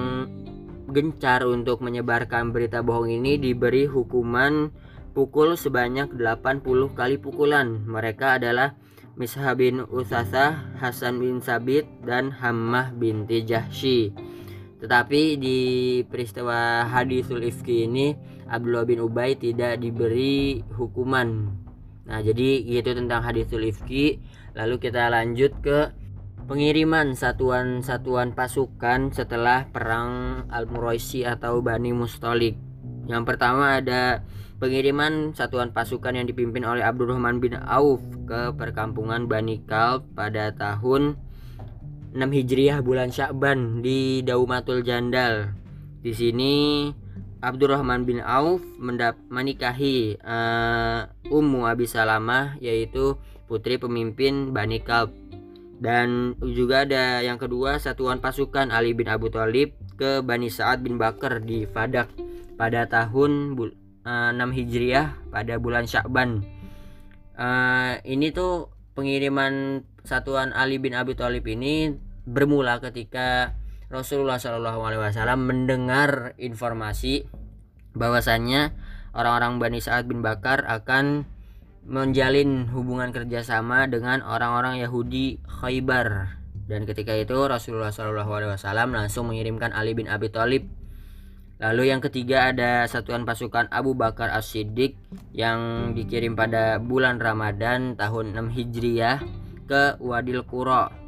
gencar 0.94 1.42
untuk 1.44 1.82
menyebarkan 1.82 2.54
berita 2.54 2.80
bohong 2.80 3.10
ini 3.10 3.36
diberi 3.36 3.84
hukuman 3.90 4.70
pukul 5.12 5.58
sebanyak 5.58 6.14
80 6.14 6.62
kali 6.94 7.16
pukulan. 7.18 7.84
Mereka 7.84 8.40
adalah 8.40 8.78
Misha 9.16 9.56
bin 9.56 9.80
Usasah, 9.88 10.76
Hasan 10.76 11.24
bin 11.24 11.40
Sabit, 11.40 11.88
dan 12.04 12.28
Hammah 12.28 12.92
binti 12.92 13.40
Jahshi. 13.48 14.12
Tetapi 14.76 15.40
di 15.40 15.58
peristiwa 16.04 16.84
hadisul 16.84 17.40
ifki 17.48 17.88
ini 17.88 18.12
Abdullah 18.44 18.84
bin 18.84 19.00
Ubay 19.00 19.40
tidak 19.40 19.80
diberi 19.80 20.60
hukuman. 20.76 21.48
Nah, 22.04 22.20
jadi 22.20 22.60
itu 22.60 22.92
tentang 22.92 23.24
hadisul 23.24 23.64
ifki. 23.64 24.20
Lalu 24.52 24.76
kita 24.78 25.08
lanjut 25.08 25.64
ke 25.64 25.96
pengiriman 26.44 27.16
satuan-satuan 27.16 28.36
pasukan 28.36 29.16
setelah 29.16 29.64
perang 29.72 30.44
Al-Muraisi 30.52 31.24
atau 31.24 31.64
Bani 31.64 31.96
Mustalik. 31.96 32.54
Yang 33.08 33.24
pertama 33.26 33.80
ada 33.80 34.22
pengiriman 34.56 35.36
satuan 35.36 35.72
pasukan 35.72 36.16
yang 36.16 36.26
dipimpin 36.28 36.64
oleh 36.64 36.80
Abdurrahman 36.80 37.40
bin 37.40 37.56
Auf 37.60 38.00
ke 38.24 38.52
perkampungan 38.56 39.28
Bani 39.28 39.60
Kalb 39.68 40.08
pada 40.16 40.52
tahun 40.56 41.20
6 42.16 42.24
Hijriah 42.24 42.80
bulan 42.80 43.12
Syakban 43.12 43.84
di 43.84 44.24
Daumatul 44.24 44.80
Jandal. 44.80 45.52
Di 46.00 46.16
sini 46.16 46.88
Abdurrahman 47.44 48.08
bin 48.08 48.24
Auf 48.24 48.64
mendap 48.80 49.20
menikahi 49.28 50.16
uh, 50.24 51.04
Ummu 51.28 51.68
Abi 51.68 51.84
Salamah 51.84 52.56
yaitu 52.64 53.20
putri 53.44 53.76
pemimpin 53.76 54.56
Bani 54.56 54.80
Kalb. 54.80 55.12
Dan 55.76 56.32
juga 56.56 56.88
ada 56.88 57.20
yang 57.20 57.36
kedua 57.36 57.76
satuan 57.76 58.16
pasukan 58.16 58.72
Ali 58.72 58.96
bin 58.96 59.12
Abu 59.12 59.28
Thalib 59.28 59.76
ke 60.00 60.24
Bani 60.24 60.48
Sa'ad 60.48 60.80
bin 60.80 60.96
Bakar 60.96 61.44
di 61.44 61.68
Fadak 61.68 62.08
pada 62.56 62.88
tahun 62.88 63.52
uh, 64.06 64.30
6 64.30 64.54
Hijriah 64.54 65.18
pada 65.34 65.58
bulan 65.58 65.90
Syakban. 65.90 66.46
Uh, 67.36 67.98
ini 68.06 68.32
tuh 68.32 68.72
pengiriman 68.96 69.84
satuan 70.06 70.54
Ali 70.54 70.80
bin 70.80 70.96
Abi 70.96 71.12
Thalib 71.18 71.44
ini 71.44 71.92
bermula 72.24 72.80
ketika 72.80 73.52
Rasulullah 73.92 74.40
Shallallahu 74.40 74.80
Alaihi 74.82 75.02
Wasallam 75.02 75.44
mendengar 75.44 76.32
informasi 76.40 77.28
bahwasannya 77.92 78.72
orang-orang 79.12 79.60
Bani 79.60 79.78
Sa'ad 79.84 80.08
bin 80.08 80.24
Bakar 80.24 80.64
akan 80.64 81.28
menjalin 81.86 82.66
hubungan 82.72 83.14
kerjasama 83.14 83.86
dengan 83.86 84.24
orang-orang 84.26 84.82
Yahudi 84.82 85.38
Khaybar 85.46 86.34
dan 86.66 86.82
ketika 86.82 87.14
itu 87.14 87.46
Rasulullah 87.46 87.94
Shallallahu 87.94 88.32
Alaihi 88.32 88.50
Wasallam 88.58 88.90
langsung 88.90 89.30
mengirimkan 89.30 89.70
Ali 89.70 89.94
bin 89.94 90.10
Abi 90.10 90.34
Thalib 90.34 90.66
Lalu 91.56 91.88
yang 91.88 92.04
ketiga 92.04 92.52
ada 92.52 92.84
satuan 92.84 93.24
pasukan 93.24 93.72
Abu 93.72 93.96
Bakar 93.96 94.28
As-Siddiq 94.28 94.92
yang 95.32 95.92
dikirim 95.96 96.36
pada 96.36 96.76
bulan 96.76 97.16
Ramadan 97.16 97.96
tahun 97.96 98.36
6 98.36 98.52
Hijriah 98.52 99.24
ke 99.64 99.96
Wadil 99.98 100.44
Qura 100.44 101.06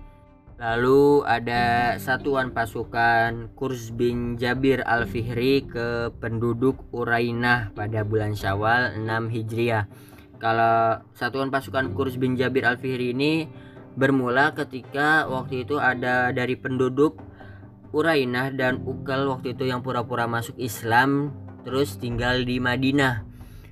Lalu 0.58 1.22
ada 1.22 1.94
satuan 2.02 2.50
pasukan 2.50 3.54
Kurs 3.54 3.94
bin 3.94 4.34
Jabir 4.34 4.82
Al-Fihri 4.82 5.62
ke 5.70 6.10
penduduk 6.18 6.82
Urainah 6.90 7.70
pada 7.78 8.02
bulan 8.02 8.34
Syawal 8.34 8.98
6 8.98 9.06
Hijriah. 9.30 9.86
Kalau 10.42 10.98
satuan 11.14 11.54
pasukan 11.54 11.94
Kurs 11.94 12.18
bin 12.18 12.34
Jabir 12.34 12.66
Al-Fihri 12.66 13.14
ini 13.14 13.46
bermula 13.94 14.50
ketika 14.50 15.30
waktu 15.30 15.62
itu 15.62 15.78
ada 15.78 16.34
dari 16.34 16.58
penduduk 16.58 17.22
Urainah 17.92 18.52
dan 18.52 18.84
Ukal 18.84 19.28
waktu 19.28 19.56
itu 19.56 19.68
yang 19.68 19.80
pura-pura 19.80 20.28
masuk 20.28 20.56
Islam 20.60 21.32
terus 21.64 21.96
tinggal 21.96 22.44
di 22.44 22.60
Madinah 22.60 23.28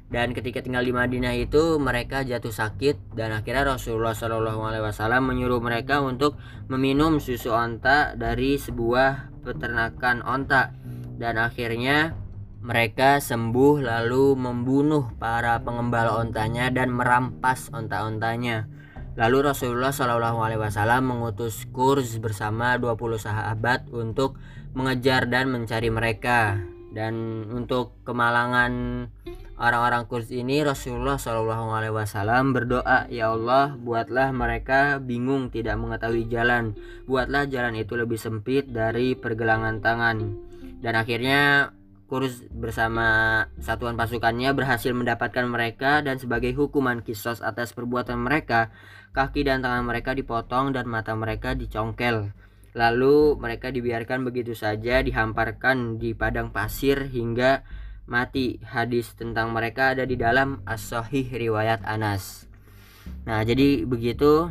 dan 0.06 0.30
ketika 0.30 0.62
tinggal 0.62 0.86
di 0.86 0.94
Madinah 0.94 1.34
itu 1.34 1.82
mereka 1.82 2.22
jatuh 2.22 2.54
sakit 2.54 3.18
dan 3.18 3.34
akhirnya 3.34 3.74
Rasulullah 3.74 4.14
Shallallahu 4.14 4.62
Alaihi 4.62 4.84
Wasallam 4.86 5.34
menyuruh 5.34 5.58
mereka 5.58 5.98
untuk 5.98 6.38
meminum 6.70 7.18
susu 7.18 7.50
onta 7.50 8.14
dari 8.14 8.54
sebuah 8.54 9.34
peternakan 9.42 10.22
onta 10.22 10.70
dan 11.18 11.42
akhirnya 11.42 12.14
mereka 12.62 13.22
sembuh 13.22 13.82
lalu 13.82 14.34
membunuh 14.34 15.14
para 15.18 15.58
pengembala 15.62 16.18
ontanya 16.18 16.66
dan 16.70 16.90
merampas 16.90 17.70
onta-ontanya. 17.70 18.66
Lalu 19.16 19.48
Rasulullah 19.48 19.96
Shallallahu 19.96 20.44
Alaihi 20.44 20.60
Wasallam 20.60 21.08
mengutus 21.08 21.64
kurs 21.72 22.20
bersama 22.20 22.76
20 22.76 23.16
sahabat 23.16 23.88
untuk 23.88 24.36
mengejar 24.76 25.24
dan 25.32 25.48
mencari 25.48 25.88
mereka. 25.88 26.60
Dan 26.92 27.44
untuk 27.48 27.96
kemalangan 28.04 28.72
orang-orang 29.56 30.04
kurs 30.04 30.28
ini 30.28 30.60
Rasulullah 30.60 31.16
Shallallahu 31.16 31.72
Alaihi 31.72 31.96
Wasallam 31.96 32.52
berdoa 32.52 33.08
ya 33.08 33.32
Allah 33.32 33.72
buatlah 33.80 34.36
mereka 34.36 35.00
bingung 35.00 35.48
tidak 35.48 35.80
mengetahui 35.80 36.28
jalan. 36.28 36.76
Buatlah 37.08 37.48
jalan 37.48 37.72
itu 37.80 37.96
lebih 37.96 38.20
sempit 38.20 38.68
dari 38.68 39.16
pergelangan 39.16 39.80
tangan. 39.80 40.16
Dan 40.84 40.92
akhirnya 40.92 41.72
kurs 42.06 42.46
bersama 42.54 43.42
satuan 43.58 43.98
pasukannya 43.98 44.54
berhasil 44.54 44.94
mendapatkan 44.94 45.42
mereka 45.48 46.06
dan 46.06 46.22
sebagai 46.22 46.54
hukuman 46.54 47.02
kisos 47.02 47.42
atas 47.42 47.74
perbuatan 47.74 48.22
mereka 48.22 48.70
kaki 49.16 49.48
dan 49.48 49.64
tangan 49.64 49.88
mereka 49.88 50.12
dipotong 50.12 50.76
dan 50.76 50.84
mata 50.84 51.16
mereka 51.16 51.56
dicongkel 51.56 52.36
lalu 52.76 53.40
mereka 53.40 53.72
dibiarkan 53.72 54.28
begitu 54.28 54.52
saja 54.52 55.00
dihamparkan 55.00 55.96
di 55.96 56.12
padang 56.12 56.52
pasir 56.52 57.08
hingga 57.08 57.64
mati. 58.04 58.62
Hadis 58.62 59.16
tentang 59.16 59.50
mereka 59.56 59.96
ada 59.96 60.04
di 60.04 60.14
dalam 60.14 60.62
As-Sahih 60.68 61.26
riwayat 61.32 61.82
Anas. 61.88 62.44
Nah, 63.24 63.42
jadi 63.42 63.88
begitu 63.88 64.50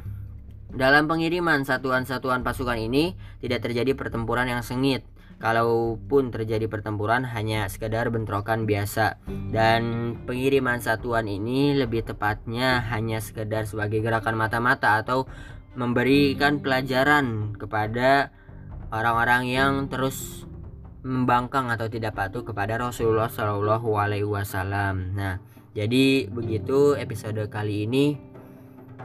dalam 0.73 1.08
pengiriman 1.08 1.63
satuan-satuan 1.63 2.43
pasukan 2.43 2.75
ini 2.75 3.15
tidak 3.39 3.63
terjadi 3.63 3.95
pertempuran 3.95 4.49
yang 4.49 4.65
sengit. 4.65 5.06
Kalaupun 5.36 6.32
terjadi 6.32 6.71
pertempuran 6.71 7.28
hanya 7.28 7.67
sekedar 7.67 8.08
bentrokan 8.08 8.63
biasa 8.63 9.19
dan 9.52 10.15
pengiriman 10.24 10.80
satuan 10.80 11.28
ini 11.28 11.76
lebih 11.76 12.08
tepatnya 12.08 12.80
hanya 12.88 13.19
sekedar 13.19 13.67
sebagai 13.67 14.00
gerakan 14.00 14.39
mata-mata 14.39 14.95
atau 15.04 15.28
memberikan 15.76 16.63
pelajaran 16.63 17.52
kepada 17.60 18.32
orang-orang 18.95 19.52
yang 19.52 19.71
terus 19.91 20.48
membangkang 21.06 21.69
atau 21.69 21.91
tidak 21.91 22.15
patuh 22.15 22.41
kepada 22.41 22.80
Rasulullah 22.80 23.30
Shallallahu 23.30 23.91
Alaihi 24.00 24.26
Wasallam. 24.26 25.13
Nah, 25.13 25.38
jadi 25.76 26.32
begitu 26.32 26.95
episode 26.95 27.45
kali 27.52 27.86
ini. 27.86 28.17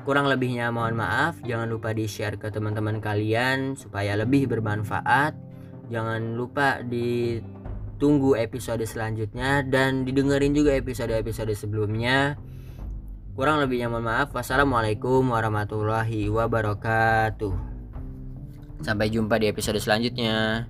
Kurang 0.01 0.31
lebihnya 0.31 0.73
mohon 0.73 0.97
maaf. 0.97 1.43
Jangan 1.45 1.69
lupa 1.69 1.93
di 1.93 2.09
share 2.09 2.41
ke 2.41 2.49
teman-teman 2.49 3.05
kalian 3.05 3.77
supaya 3.77 4.17
lebih 4.17 4.49
bermanfaat. 4.49 5.50
Jangan 5.91 6.39
lupa 6.39 6.81
ditunggu 6.87 8.39
episode 8.39 8.87
selanjutnya 8.87 9.67
dan 9.67 10.07
didengerin 10.07 10.55
juga 10.55 10.79
episode-episode 10.79 11.53
sebelumnya. 11.53 12.39
kurang 13.31 13.63
lebihnya 13.63 13.89
mohon 13.89 14.05
maaf. 14.05 14.37
Wassalamualaikum 14.37 15.25
warahmatullahi 15.33 16.29
wabarakatuh. 16.29 17.55
Sampai 18.85 19.09
jumpa 19.09 19.41
di 19.41 19.49
episode 19.49 19.81
selanjutnya 19.81 20.67